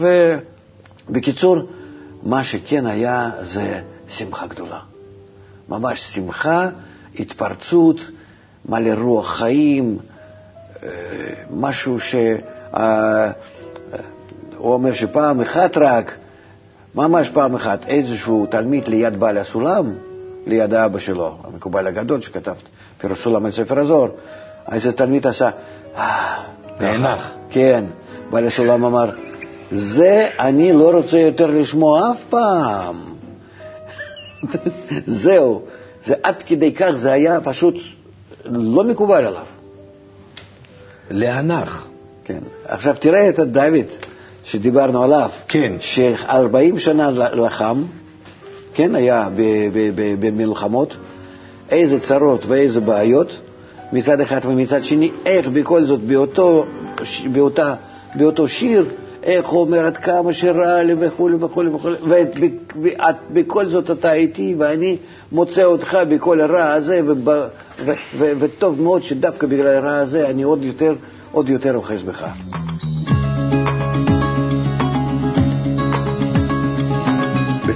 ובקיצור, 0.00 1.56
מה 2.22 2.44
שכן 2.44 2.86
היה 2.86 3.30
זה 3.42 3.80
שמחה 4.08 4.46
גדולה. 4.46 4.78
ממש 5.68 6.00
שמחה, 6.00 6.68
התפרצות, 7.18 8.00
מלא 8.68 8.90
רוח 9.02 9.36
חיים, 9.38 9.98
אה, 10.82 10.88
משהו 11.50 12.00
ש... 12.00 12.14
אה, 12.74 13.30
הוא 14.56 14.72
אומר 14.72 14.92
שפעם 14.92 15.40
אחת 15.40 15.76
רק, 15.76 16.16
ממש 16.94 17.30
פעם 17.30 17.54
אחת, 17.54 17.88
איזשהו 17.88 18.46
תלמיד 18.46 18.88
ליד 18.88 19.20
בעל 19.20 19.38
הסולם, 19.38 19.94
ליד 20.46 20.74
האבא 20.74 20.98
שלו, 20.98 21.36
המקובל 21.44 21.86
הגדול 21.86 22.20
שכתב 22.20 22.54
פירוש 22.98 23.24
סולם 23.24 23.44
על 23.46 23.52
ספר 23.52 23.80
הזוהר, 23.80 24.10
איזה 24.72 24.92
תלמיד 24.92 25.26
עשה, 25.26 25.50
"אה", 25.96 26.42
נאנח. 26.80 27.30
כן, 27.50 27.84
בעל 28.30 28.46
הסולם 28.46 28.84
אמר, 28.84 29.10
זה 29.70 30.28
אני 30.38 30.72
לא 30.72 30.90
רוצה 30.90 31.18
יותר 31.18 31.46
לשמוע 31.46 32.12
אף 32.12 32.24
פעם. 32.30 32.96
זהו, 35.22 35.62
זה 36.04 36.14
עד 36.22 36.42
כדי 36.42 36.72
כך, 36.74 36.90
זה 36.94 37.12
היה 37.12 37.40
פשוט 37.40 37.74
לא 38.44 38.84
מקובל 38.84 39.26
עליו. 39.26 39.46
להנח. 41.10 41.86
כן. 42.24 42.40
עכשיו 42.64 42.94
תראה 43.00 43.28
את 43.28 43.38
דוד 43.38 43.86
שדיברנו 44.44 45.04
עליו. 45.04 45.30
כן. 45.48 45.72
ש-40 45.80 46.78
שנה 46.78 47.10
לחם, 47.10 47.82
כן, 48.76 48.94
היה 48.94 49.28
במלחמות, 50.20 50.96
איזה 51.70 52.00
צרות 52.00 52.46
ואיזה 52.46 52.80
בעיות 52.80 53.40
מצד 53.92 54.20
אחד 54.20 54.40
ומצד 54.44 54.84
שני, 54.84 55.10
איך 55.26 55.48
בכל 55.48 55.84
זאת 55.84 56.00
באותו, 56.00 56.66
באותה, 57.32 57.74
באותו 58.14 58.48
שיר, 58.48 58.86
איך 59.22 59.48
הוא 59.48 59.60
אומר 59.60 59.86
עד 59.86 59.96
כמה 59.96 60.32
שרע 60.32 60.82
לי 60.82 60.94
וכולי 60.98 61.36
וכולי 61.40 61.68
וכולי, 61.68 61.94
ובכל 63.30 63.66
זאת 63.66 63.90
אתה 63.90 64.12
איתי 64.12 64.54
ואני 64.58 64.96
מוצא 65.32 65.64
אותך 65.64 65.98
בכל 66.10 66.40
הרע 66.40 66.72
הזה, 66.72 67.00
וב, 67.06 67.28
ו, 67.28 67.92
ו, 68.18 68.32
וטוב 68.38 68.82
מאוד 68.82 69.02
שדווקא 69.02 69.46
בגלל 69.46 69.66
הרע 69.66 69.96
הזה 69.96 70.28
אני 70.28 70.42
עוד 70.42 70.64
יותר, 70.64 70.94
עוד 71.32 71.48
יותר 71.48 71.74
אוחז 71.74 72.02
בך. 72.02 72.26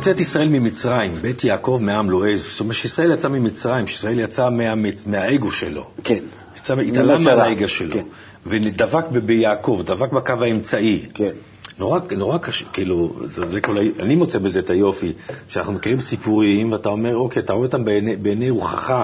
בצאת 0.00 0.20
ישראל 0.20 0.48
ממצרים, 0.48 1.14
בית 1.14 1.44
יעקב 1.44 1.78
מעם 1.82 2.10
לועז. 2.10 2.42
זאת 2.50 2.60
אומרת 2.60 2.74
שישראל 2.74 3.10
יצא 3.12 3.28
ממצרים, 3.28 3.86
שישראל 3.86 4.18
יצא 4.20 4.50
מהמצ... 4.50 5.06
מהאגו 5.06 5.52
שלו. 5.52 5.84
כן. 6.04 6.18
יצא, 6.56 6.74
התעלם 6.80 7.18
ממצרה. 7.18 7.36
מהאגו 7.36 7.68
שלו. 7.68 7.94
כן. 7.94 8.02
ודבק 8.46 9.04
ביעקב, 9.26 9.82
דבק 9.86 10.12
בקו 10.12 10.32
האמצעי. 10.44 11.06
כן. 11.14 11.30
נורא, 11.78 12.00
נורא 12.16 12.38
קשה, 12.38 12.64
כאילו, 12.72 13.12
זה, 13.24 13.46
זה 13.46 13.60
כל, 13.60 13.78
ה- 13.78 14.02
אני 14.02 14.14
מוצא 14.14 14.38
בזה 14.38 14.58
את 14.60 14.70
היופי, 14.70 15.12
שאנחנו 15.48 15.72
מכירים 15.72 16.00
סיפורים, 16.00 16.72
ואתה 16.72 16.88
אומר, 16.88 17.16
אוקיי, 17.16 17.42
אתה 17.42 17.52
רואה 17.52 17.66
אותם 17.66 17.84
בעיני, 17.84 18.16
בעיני 18.16 18.50
רוחך, 18.50 18.94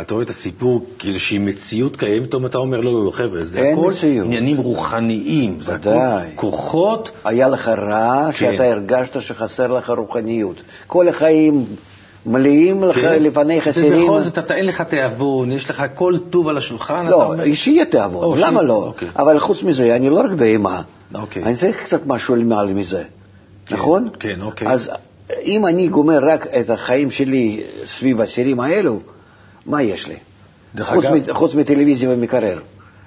אתה 0.00 0.14
רואה 0.14 0.24
את 0.24 0.30
הסיפור 0.30 0.86
כאיזושהי 0.98 1.38
מציאות 1.38 1.96
קיימת, 1.96 2.26
פתאום 2.28 2.46
אתה 2.46 2.58
אומר, 2.58 2.80
לא, 2.80 2.92
לא, 2.92 3.04
לא, 3.04 3.10
חבר'ה, 3.10 3.44
זה 3.44 3.58
אין 3.58 3.78
הכל 3.78 3.90
מציאות. 3.90 4.26
עניינים 4.26 4.56
רוחניים, 4.56 5.60
זה 5.60 5.74
הכל 5.74 5.88
ודאי. 5.88 6.28
כוחות, 6.34 7.10
היה 7.24 7.48
לך 7.48 7.68
רע 7.68 8.28
שאתה 8.32 8.64
הרגשת 8.64 9.20
שחסר 9.20 9.66
לך 9.72 9.90
רוחניות. 9.90 10.62
כל 10.86 11.08
החיים 11.08 11.64
מלאים 12.26 12.82
לך 12.84 12.94
כן. 12.96 13.22
לפניך 13.22 13.70
סירים. 13.70 14.02
ובכל 14.10 14.22
זאת, 14.22 14.38
אתה 14.38 14.54
אין 14.54 14.64
לך 14.66 14.80
תיאבון, 14.80 15.52
יש 15.52 15.70
לך 15.70 15.84
כל 15.94 16.14
טוב 16.30 16.48
על 16.48 16.56
השולחן, 16.56 17.02
אתה 17.02 17.10
לא, 17.10 17.32
אומר, 17.32 17.54
שיהיה 17.54 17.84
תיאבון, 17.84 18.24
או, 18.24 18.34
למה 18.36 18.46
שיהיה- 18.48 18.62
לא? 18.62 18.74
אוקיי. 18.86 19.08
אבל 19.16 19.38
חוץ 19.38 19.62
מזה, 19.62 19.96
אני 19.96 20.10
לא 20.10 20.20
רק 20.20 20.30
באימה. 20.30 20.82
אוקיי. 21.14 21.42
אני 21.42 21.56
צריך 21.56 21.82
קצת 21.84 22.06
משהו 22.06 22.36
מעל 22.36 22.72
מזה, 22.72 23.02
נכון? 23.70 24.08
כן, 24.20 24.40
אוקיי. 24.42 24.68
אז 24.68 24.90
אם 25.44 25.66
אני 25.66 25.88
גומר 25.88 26.18
רק 26.22 26.46
את 26.46 26.70
החיים 26.70 27.10
שלי 27.10 27.62
סביב 27.84 28.20
הסירים 28.20 28.60
האלו, 28.60 29.00
מה 29.66 29.82
יש 29.82 30.08
לי? 30.08 30.14
חוץ 30.82 31.04
אגב- 31.04 31.14
מ- 31.30 31.34
חוץ 31.34 31.54
מטלוויזיה 31.54 32.10
ומקרר. 32.10 32.58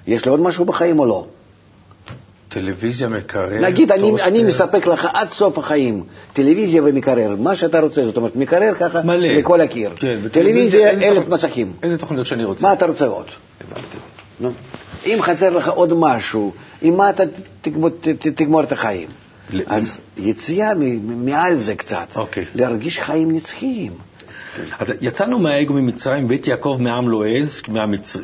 יש 0.06 0.24
לי 0.24 0.30
עוד 0.30 0.40
משהו 0.40 0.64
בחיים 0.64 0.98
או 0.98 1.06
לא? 1.06 1.26
טלוויזיה 2.48 3.08
מקרר, 3.08 3.60
נגיד, 3.60 3.92
אני, 3.92 4.10
טוסטר. 4.10 4.24
אני 4.26 4.42
מספק 4.42 4.86
לך 4.86 5.08
עד 5.12 5.28
סוף 5.28 5.58
החיים 5.58 6.04
טלוויזיה 6.32 6.82
ומקרר, 6.84 7.36
מה 7.38 7.54
שאתה 7.54 7.80
רוצה, 7.80 8.04
זאת 8.04 8.16
אומרת, 8.16 8.36
מקרר 8.36 8.74
ככה 8.80 9.02
מלא. 9.02 9.38
לכל 9.38 9.60
הקיר. 9.60 9.90
כן, 9.96 10.28
טלוויזיה, 10.32 10.90
אלף 10.90 11.24
תוכנ- 11.26 11.30
מסכים. 11.32 11.72
איזה 11.82 11.98
תוכניות 11.98 12.26
שאני 12.26 12.44
רוצה. 12.44 12.62
מה 12.62 12.72
אתה 12.72 12.86
רוצה 12.86 13.06
עוד? 13.06 13.26
הבנתי. 13.60 13.96
נו. 14.40 14.50
אם 15.06 15.18
חסר 15.22 15.50
לך 15.50 15.68
עוד 15.68 15.92
משהו, 15.96 16.52
עם 16.82 16.96
מה 16.96 17.10
אתה 17.10 17.22
תגמור, 17.60 17.88
ת- 17.90 18.08
ת- 18.08 18.26
תגמור 18.26 18.62
את 18.62 18.72
החיים? 18.72 19.08
ל- 19.52 19.60
אז 19.66 20.00
יציאה 20.16 20.72
מעל 21.02 21.54
זה 21.56 21.74
קצת, 21.74 22.08
אוקיי. 22.16 22.44
להרגיש 22.54 22.98
חיים 23.00 23.30
נצחיים. 23.32 23.92
אז 24.78 24.92
יצאנו 25.00 25.38
מהאגו 25.38 25.74
ממצרים, 25.74 26.28
בית 26.28 26.46
יעקב 26.46 26.76
מעם 26.80 27.08
לועז, 27.08 27.62
מהמצ... 27.68 28.16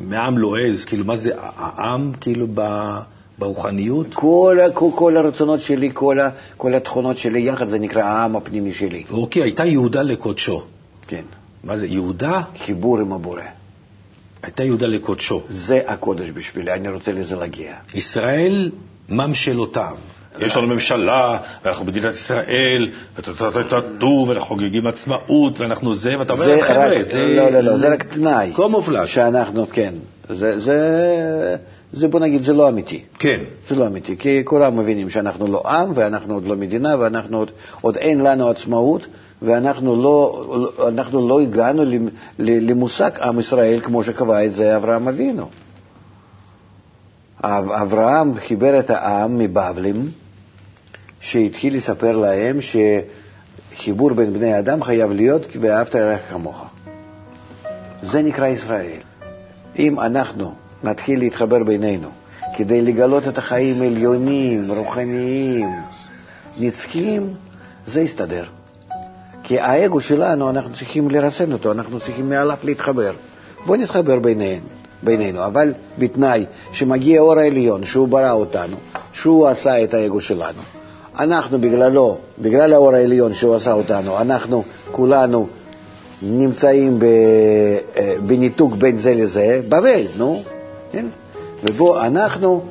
מעם 0.00 0.38
לועז, 0.38 0.84
כאילו 0.84 1.04
מה 1.04 1.16
זה 1.16 1.30
העם, 1.36 2.12
כאילו 2.20 2.46
ב... 2.54 2.60
ברוחניות? 3.38 4.06
כל, 4.14 4.58
כל, 4.74 4.90
כל 4.94 5.16
הרצונות 5.16 5.60
שלי, 5.60 5.90
כל, 5.94 6.18
כל 6.56 6.74
התכונות 6.74 7.16
שלי 7.16 7.40
יחד, 7.40 7.68
זה 7.68 7.78
נקרא 7.78 8.02
העם 8.02 8.36
הפנימי 8.36 8.72
שלי. 8.72 9.04
אוקיי, 9.10 9.42
הייתה 9.42 9.64
יהודה 9.64 10.02
לקודשו. 10.02 10.62
כן. 11.06 11.22
מה 11.64 11.76
זה, 11.76 11.86
יהודה 11.86 12.40
חיבור 12.58 12.98
עם 12.98 13.12
הבורא. 13.12 13.42
הייתה 14.42 14.64
יהודה 14.64 14.86
לקודשו. 14.86 15.42
זה 15.48 15.80
הקודש 15.86 16.30
בשבילי, 16.30 16.72
אני 16.72 16.88
רוצה 16.88 17.12
לזה 17.12 17.36
להגיע. 17.36 17.74
ישראל 17.94 18.70
ממשלותיו. 19.08 19.96
יש 20.38 20.56
לנו 20.56 20.66
ממשלה, 20.66 21.38
ואנחנו 21.64 21.84
מדינת 21.84 22.14
ישראל, 22.14 22.90
וטו 23.16 24.24
ואנחנו 24.28 24.46
חוגגים 24.48 24.86
עצמאות, 24.86 25.60
ואנחנו 25.60 25.94
זה, 25.94 26.10
ואתה 26.18 26.32
אומר, 26.32 26.60
חבר'ה, 26.60 27.02
זה... 27.02 27.18
לא, 27.20 27.48
לא, 27.50 27.60
לא, 27.60 27.76
זה 27.76 27.88
רק 27.92 28.02
תנאי. 28.02 28.52
קומופלאז'. 28.52 29.08
שאנחנו, 29.08 29.66
כן. 29.72 29.94
זה, 30.28 30.58
זה, 30.58 30.78
זה, 31.92 32.08
בוא 32.08 32.20
נגיד, 32.20 32.42
זה 32.42 32.52
לא 32.52 32.68
אמיתי. 32.68 33.02
כן. 33.18 33.40
זה 33.68 33.74
לא 33.76 33.86
אמיתי, 33.86 34.16
כי 34.16 34.42
כולם 34.44 34.78
מבינים 34.78 35.10
שאנחנו 35.10 35.46
לא 35.46 35.62
עם, 35.66 35.92
ואנחנו 35.94 36.34
עוד 36.34 36.44
לא 36.46 36.56
מדינה, 36.56 36.94
ואנחנו 36.98 37.38
עוד, 37.38 37.50
עוד 37.80 37.96
אין 37.96 38.20
לנו 38.20 38.48
עצמאות, 38.48 39.06
ואנחנו 39.42 40.02
לא, 40.02 40.44
אנחנו 40.88 41.28
לא 41.28 41.40
הגענו 41.40 41.82
למושג 42.38 43.10
עם 43.22 43.40
ישראל 43.40 43.80
כמו 43.82 44.02
שקבע 44.02 44.44
את 44.44 44.52
זה 44.52 44.76
אברהם 44.76 45.08
אבינו. 45.08 45.48
אב- 47.44 47.70
אברהם 47.70 48.34
חיבר 48.34 48.78
את 48.78 48.90
העם 48.90 49.38
מבבלים, 49.38 50.10
שהתחיל 51.22 51.76
לספר 51.76 52.16
להם 52.16 52.58
שחיבור 52.60 54.12
בין 54.12 54.32
בני 54.32 54.58
אדם 54.58 54.82
חייב 54.82 55.10
להיות 55.10 55.46
ואהבת 55.60 55.94
לרעך 55.94 56.20
כמוך. 56.30 56.64
זה 58.02 58.22
נקרא 58.22 58.46
ישראל. 58.46 58.98
אם 59.78 60.00
אנחנו 60.00 60.54
נתחיל 60.84 61.18
להתחבר 61.18 61.64
בינינו 61.64 62.08
כדי 62.56 62.82
לגלות 62.82 63.28
את 63.28 63.38
החיים 63.38 63.82
עליונים, 63.82 64.70
רוחניים, 64.70 65.68
נצחיים, 66.58 67.34
זה 67.86 68.00
יסתדר. 68.00 68.44
כי 69.42 69.60
האגו 69.60 70.00
שלנו, 70.00 70.50
אנחנו 70.50 70.74
צריכים 70.74 71.10
לרסן 71.10 71.52
אותו, 71.52 71.72
אנחנו 71.72 72.00
צריכים 72.00 72.28
מעליו 72.28 72.58
להתחבר. 72.62 73.12
בואו 73.66 73.80
נתחבר 73.80 74.18
ביניהם, 74.18 74.62
בינינו, 75.02 75.46
אבל 75.46 75.74
בתנאי 75.98 76.46
שמגיע 76.72 77.20
אור 77.20 77.38
העליון, 77.38 77.84
שהוא 77.84 78.08
ברא 78.08 78.32
אותנו, 78.32 78.76
שהוא 79.12 79.48
עשה 79.48 79.84
את 79.84 79.94
האגו 79.94 80.20
שלנו. 80.20 80.62
אנחנו 81.18 81.60
בגללו, 81.60 82.18
בגלל 82.38 82.72
האור 82.72 82.94
העליון 82.94 83.34
שהוא 83.34 83.54
עשה 83.54 83.72
אותנו, 83.72 84.20
אנחנו 84.20 84.62
כולנו 84.92 85.46
נמצאים 86.22 86.98
אה, 87.02 88.14
בניתוק 88.26 88.74
בין 88.74 88.96
זה 88.96 89.14
לזה, 89.14 89.60
בבל, 89.68 90.06
נו, 90.16 90.42
כן? 90.92 91.06
ובו 91.62 92.00
אנחנו 92.00 92.62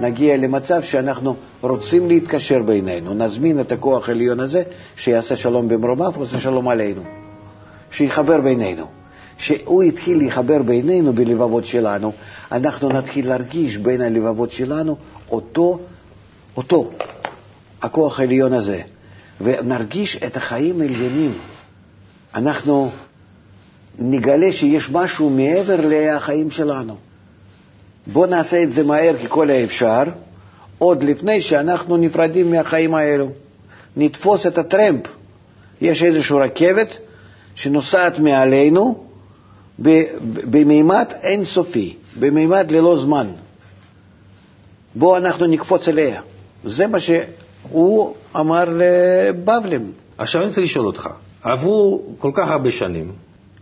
נגיע 0.00 0.36
למצב 0.36 0.82
שאנחנו 0.82 1.34
רוצים 1.60 2.08
להתקשר 2.08 2.62
בינינו, 2.62 3.14
נזמין 3.14 3.60
את 3.60 3.72
הכוח 3.72 4.08
העליון 4.08 4.40
הזה 4.40 4.62
שיעשה 4.96 5.36
שלום 5.36 5.68
במרומיו 5.68 6.12
ועושה 6.16 6.40
שלום 6.40 6.68
עלינו, 6.68 7.02
שיחבר 7.90 8.40
בינינו. 8.40 8.84
שהוא 9.38 9.82
התחיל 9.82 10.26
לחבר 10.26 10.62
בינינו 10.62 11.12
בלבבות 11.12 11.66
שלנו, 11.66 12.12
אנחנו 12.52 12.88
נתחיל 12.88 13.28
להרגיש 13.28 13.76
בין 13.76 14.00
הלבבות 14.00 14.50
שלנו 14.50 14.96
אותו, 15.30 15.78
אותו, 16.56 16.90
הכוח 17.82 18.20
העליון 18.20 18.52
הזה, 18.52 18.82
ונרגיש 19.40 20.16
את 20.16 20.36
החיים 20.36 20.80
העליונים. 20.80 21.38
אנחנו 22.34 22.90
נגלה 23.98 24.52
שיש 24.52 24.90
משהו 24.90 25.30
מעבר 25.30 25.76
לחיים 25.82 26.50
שלנו. 26.50 26.96
בואו 28.06 28.26
נעשה 28.26 28.62
את 28.62 28.72
זה 28.72 28.82
מהר 28.82 29.16
ככל 29.24 29.50
האפשר, 29.50 30.02
עוד 30.78 31.02
לפני 31.02 31.42
שאנחנו 31.42 31.96
נפרדים 31.96 32.50
מהחיים 32.50 32.94
האלו. 32.94 33.30
נתפוס 33.96 34.46
את 34.46 34.58
הטרמפ. 34.58 35.02
יש 35.80 36.02
איזושהי 36.02 36.36
רכבת 36.38 36.98
שנוסעת 37.54 38.18
מעלינו 38.18 39.04
במימד 40.50 41.12
אינסופי, 41.22 41.96
במימד 42.18 42.70
ללא 42.70 42.96
זמן. 42.98 43.26
בואו 44.94 45.16
אנחנו 45.16 45.46
נקפוץ 45.46 45.88
אליה. 45.88 46.20
זה 46.64 46.86
מה 46.86 46.98
שהוא 47.70 48.14
אמר 48.36 48.64
לבבלים. 48.68 49.92
עכשיו 50.18 50.40
אני 50.40 50.48
רוצה 50.48 50.60
לשאול 50.60 50.86
אותך, 50.86 51.08
עברו 51.42 52.02
כל 52.18 52.30
כך 52.34 52.50
הרבה 52.50 52.70
שנים, 52.70 53.12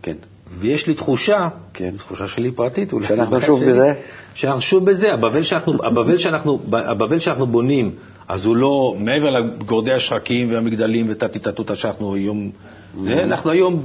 כן. 0.01 0.15
ויש 0.59 0.87
לי 0.87 0.93
תחושה, 0.93 1.47
כן. 1.73 1.93
תחושה 1.97 2.27
שלי 2.27 2.51
פרטית, 2.51 2.93
אולי 2.93 3.07
שאנחנו 3.07 3.41
שוב 3.41 3.59
שלי, 3.59 3.71
בזה? 3.71 3.93
שאנחנו 4.33 4.61
שוב 4.61 4.85
בזה, 4.85 5.13
הבבל 5.13 5.43
שאנחנו, 5.43 5.73
הבבל, 5.85 6.17
שאנחנו, 6.17 6.59
הבבל 6.73 7.19
שאנחנו 7.19 7.47
בונים, 7.47 7.91
אז 8.27 8.45
הוא 8.45 8.55
לא, 8.55 8.95
מעבר 8.99 9.29
לגורדי 9.29 9.93
השחקים 9.93 10.51
והמגדלים 10.53 11.05
ותתי-תתותא 11.09 11.75
שאנחנו 11.75 12.15
היום, 12.15 12.51
זה, 12.97 13.13
mm-hmm. 13.13 13.23
אנחנו 13.23 13.51
היום 13.51 13.83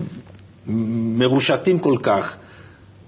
מרושתים 1.17 1.79
כל 1.79 1.97
כך, 2.03 2.37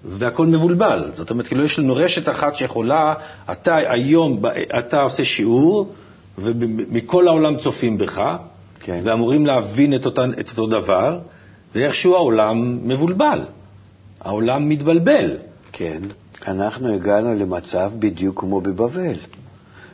והכל 0.05 0.47
מבולבל. 0.47 1.11
זאת 1.15 1.31
אומרת, 1.31 1.47
כאילו 1.47 1.65
יש 1.65 1.79
לנו 1.79 1.95
רשת 1.95 2.29
אחת 2.29 2.55
שיכולה, 2.55 3.15
אתה 3.53 3.77
היום, 3.77 4.43
אתה 4.79 5.01
עושה 5.01 5.25
שיעור, 5.25 5.93
ומכל 6.39 7.29
העולם 7.29 7.57
צופים 7.57 7.99
בך, 7.99 8.21
כן. 8.81 9.01
ואמורים 9.05 9.47
להבין 9.47 9.95
את, 9.95 10.07
אותן, 10.07 10.31
את 10.41 10.49
אותו 10.51 10.67
דבר, 10.67 11.21
ואיכשהו 11.75 12.15
העולם 12.15 12.89
מבולבל, 12.89 13.41
העולם 14.21 14.69
מתבלבל. 14.69 15.37
כן, 15.73 16.03
אנחנו 16.47 16.95
הגענו 16.95 17.35
למצב 17.35 17.93
בדיוק 17.99 18.41
כמו 18.41 18.61
בבבל. 18.61 19.17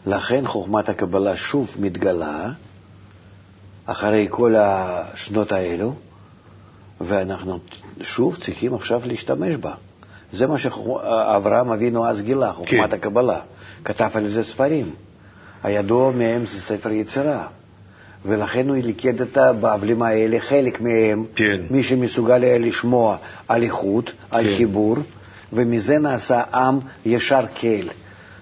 לכן 0.07 0.46
חוכמת 0.46 0.88
הקבלה 0.88 1.37
שוב 1.37 1.76
מתגלה, 1.78 2.50
אחרי 3.87 4.26
כל 4.31 4.55
השנות 4.59 5.52
האלו, 5.52 5.94
ואנחנו 7.00 7.59
שוב 8.00 8.37
צריכים 8.37 8.74
עכשיו 8.74 9.02
להשתמש 9.05 9.57
בה. 9.57 9.72
זה 10.33 10.46
מה 10.46 10.59
שאברהם 10.59 11.72
אבינו 11.72 12.07
אז 12.07 12.20
גילה, 12.20 12.52
חוכמת 12.52 12.90
כן. 12.90 12.96
הקבלה. 12.96 13.40
כתב 13.85 14.11
על 14.14 14.31
זה 14.31 14.44
ספרים. 14.44 14.90
הידוע 15.62 16.11
מהם 16.11 16.46
זה 16.46 16.61
ספר 16.61 16.90
יצירה. 16.90 17.46
ולכן 18.25 18.68
הוא 18.68 18.77
ליקד 18.77 19.20
את 19.20 19.37
הבבלים 19.37 20.03
האלה, 20.03 20.40
חלק 20.40 20.81
מהם, 20.81 21.25
כן. 21.37 21.61
מי 21.70 21.83
שמסוגל 21.83 22.42
היה 22.42 22.59
לשמוע 22.59 23.16
על 23.48 23.62
איכות, 23.62 24.09
כן. 24.09 24.14
על 24.31 24.57
חיבור, 24.57 24.96
ומזה 25.53 25.98
נעשה 25.98 26.42
עם 26.55 26.79
ישר 27.07 27.44
קל, 27.55 27.88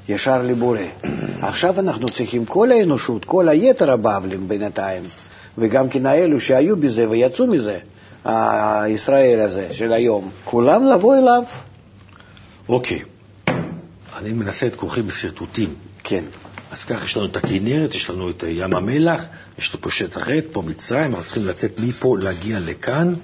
ישר 0.09 0.43
לבורא. 0.43 0.79
עכשיו 1.41 1.81
אנחנו 1.81 2.09
צריכים, 2.09 2.45
כל 2.47 2.73
האנושות, 2.73 3.25
כל 3.25 3.49
היתר 3.49 3.91
הבבלים 3.91 4.49
בינתיים, 4.49 5.03
וגם 5.59 5.89
כן 5.89 6.07
האלו 6.07 6.41
שהיו 6.41 6.77
בזה 6.77 7.11
ויצאו 7.11 7.47
מזה, 7.47 7.79
הישראל 8.25 9.41
הזה 9.41 9.69
של 9.73 9.93
היום, 9.93 10.31
כולם 10.45 10.87
לבוא 10.87 11.19
אליו. 11.19 11.43
אוקיי, 12.69 13.03
אני 14.17 14.33
מנסה 14.33 14.67
את 14.67 14.75
כוחי 14.75 15.03
בשרטוטים. 15.03 15.75
כן. 16.05 16.25
אז 16.71 16.85
ככה 16.85 17.05
יש 17.05 17.17
לנו 17.17 17.27
את 17.27 17.37
הכנרת, 17.37 17.95
יש 17.95 18.11
לנו 18.11 18.31
את 18.31 18.45
ים 18.49 18.77
המלח, 18.77 19.23
יש 19.59 19.71
לנו 19.75 19.83
פה 19.83 19.91
שטח 19.91 20.29
רד, 20.29 20.43
פה 20.53 20.63
מצרים, 20.63 21.11
אנחנו 21.11 21.25
צריכים 21.25 21.47
לצאת 21.47 21.81
מפה, 21.81 22.17
להגיע 22.23 22.59
לכאן, 22.61 23.15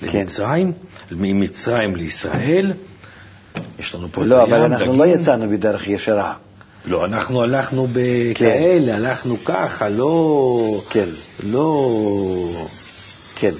כן. 0.00 0.06
למצרים, 0.06 0.72
ממצרים 1.10 1.96
לישראל. 1.96 2.72
יש 3.78 3.94
לנו 3.94 4.08
פה 4.12 4.24
לא, 4.24 4.36
את 4.36 4.48
הים. 4.48 4.50
לא, 4.50 4.56
אבל 4.56 4.64
אנחנו 4.64 4.86
דגים. 4.86 4.98
לא 4.98 5.06
יצאנו 5.06 5.50
בדרך 5.50 5.88
ישרה. 5.88 6.34
לא, 6.84 7.04
אנחנו 7.04 7.42
הלכנו 7.42 7.86
בכאלה, 7.86 8.98
כן. 8.98 9.04
הלכנו 9.04 9.36
ככה, 9.44 9.88
לא... 9.88 10.82
כן. 10.90 11.08
לא... 11.42 11.88
כן. 13.34 13.52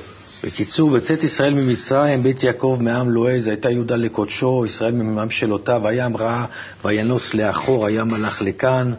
בקיצור, 0.44 0.90
בצאת 0.90 1.22
ישראל 1.22 1.54
ממצרים, 1.54 2.22
בית 2.22 2.42
יעקב 2.42 2.78
מעם 2.80 3.10
לועז, 3.10 3.46
הייתה 3.46 3.70
יהודה 3.70 3.96
לקודשו, 3.96 4.66
ישראל 4.66 4.92
ממעם 4.92 5.30
שלותיו, 5.30 5.88
הים 5.88 6.16
ראה 6.16 6.44
וינוס 6.84 7.34
לאחור, 7.34 7.86
הים 7.86 8.14
הלך 8.14 8.42
לכאן, 8.42 8.92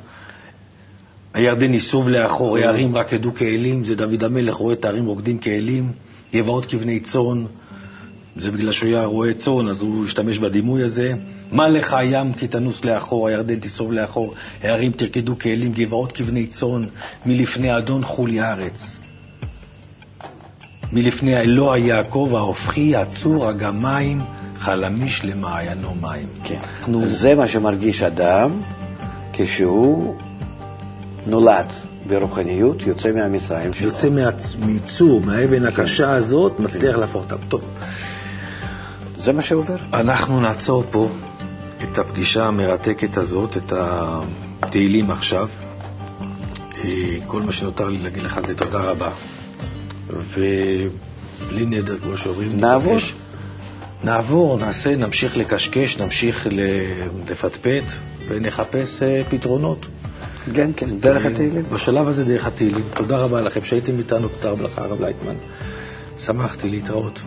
הירדן 1.34 1.74
ייסוב 1.74 2.10
לאחור, 2.10 2.58
הערים 2.58 2.96
רק 2.96 3.14
ידעו 3.14 3.34
כאלים, 3.34 3.86
זה 3.86 3.96
דוד 3.96 4.24
המלך 4.24 4.56
רואה 4.56 4.74
את 4.74 4.86
הערים 4.86 5.06
רוקדים 5.06 5.38
כאלים, 5.38 5.92
גבעות 6.34 6.66
כבני 6.66 7.00
צאן, 7.00 7.46
זה 8.36 8.52
בגלל 8.52 8.72
שהוא 8.72 8.90
היה 8.90 9.06
רואה 9.06 9.34
צאן, 9.34 9.68
אז 9.68 9.82
הוא 9.82 10.06
השתמש 10.06 10.38
בדימוי 10.38 10.84
הזה. 10.84 11.14
מה 11.52 11.70
לך 11.70 11.94
הים 11.94 12.34
כי 12.34 12.48
תנוס 12.48 12.86
לאחור, 12.86 13.28
הירדן 13.28 13.60
תיסוב 13.60 13.94
לאחור, 13.94 14.34
הערים 14.62 14.92
תרקדו 14.92 15.38
כאלים, 15.40 15.74
גבעות 15.74 16.12
כבני 16.12 16.48
צאן, 16.48 16.86
מלפני 17.26 17.78
אדון 17.78 18.04
חולי 18.04 18.40
הארץ. 18.40 18.98
מלפני 20.92 21.38
אלוה 21.38 21.78
יעקב 21.78 22.32
ההופכי, 22.36 22.96
הצור, 22.96 23.48
הגמיים, 23.48 24.22
חלמיש 24.60 25.26
למעיינו 25.26 25.96
מים. 26.02 26.28
כן. 26.44 26.60
נו... 26.88 27.08
זה 27.08 27.36
מה 27.36 27.48
שמרגיש 27.48 28.04
אדם 28.04 28.52
כשהוא 29.34 30.16
נולד 31.28 31.66
ברוחניות, 32.08 32.82
יוצא 32.82 33.12
מהמצרים 33.12 33.74
שלו. 33.74 33.88
יוצא 33.88 34.10
מצור, 34.60 35.22
מהאבן 35.22 35.66
הקשה 35.66 36.14
הזאת, 36.14 36.60
מצליח 36.60 36.96
להפוך 36.96 37.24
אותם. 37.24 37.38
טוב. 37.48 37.62
זה 39.18 39.34
מה 39.34 39.42
שעובר. 39.42 39.76
אנחנו 39.94 40.42
נעצור 40.42 40.84
פה 40.92 41.10
את 41.84 41.98
הפגישה 41.98 42.46
המרתקת 42.46 43.18
הזאת, 43.18 43.58
את 43.58 43.74
התהילים 43.76 45.12
עכשיו. 45.12 45.50
אה, 46.84 46.92
כל 47.28 47.42
מה 47.42 47.52
שנותר 47.52 47.90
לי 47.90 47.98
להגיד 47.98 48.24
לך 48.24 48.40
זה 48.48 48.56
תודה 48.56 48.80
רבה. 48.80 49.10
ובלי 50.08 51.66
נדר, 51.66 51.98
כמו 51.98 52.18
שאומרים, 52.18 52.60
נעבור. 52.60 52.98
נעבור, 54.04 54.58
נעשה, 54.58 54.96
נמשיך 54.96 55.38
לקשקש, 55.38 55.98
נמשיך 55.98 56.48
לפטפט 57.30 57.84
ונחפש 58.28 59.04
אה, 59.04 59.22
פתרונות. 59.30 59.86
כן, 60.54 60.72
כן, 60.76 61.00
דרך 61.00 61.26
התהילים. 61.26 61.64
בשלב 61.74 62.08
הזה 62.08 62.24
דרך 62.24 62.46
התהילים. 62.46 62.84
תודה 62.96 63.18
רבה 63.18 63.42
לכם 63.42 63.64
שהייתם 63.64 64.00
איתנו, 64.00 64.28
תודה 64.28 64.50
רבה 64.50 64.64
לך, 64.64 64.78
הרב 64.78 65.02
לייטמן. 65.02 65.36
שמחתי 66.18 66.70
להתראות. 66.70 67.20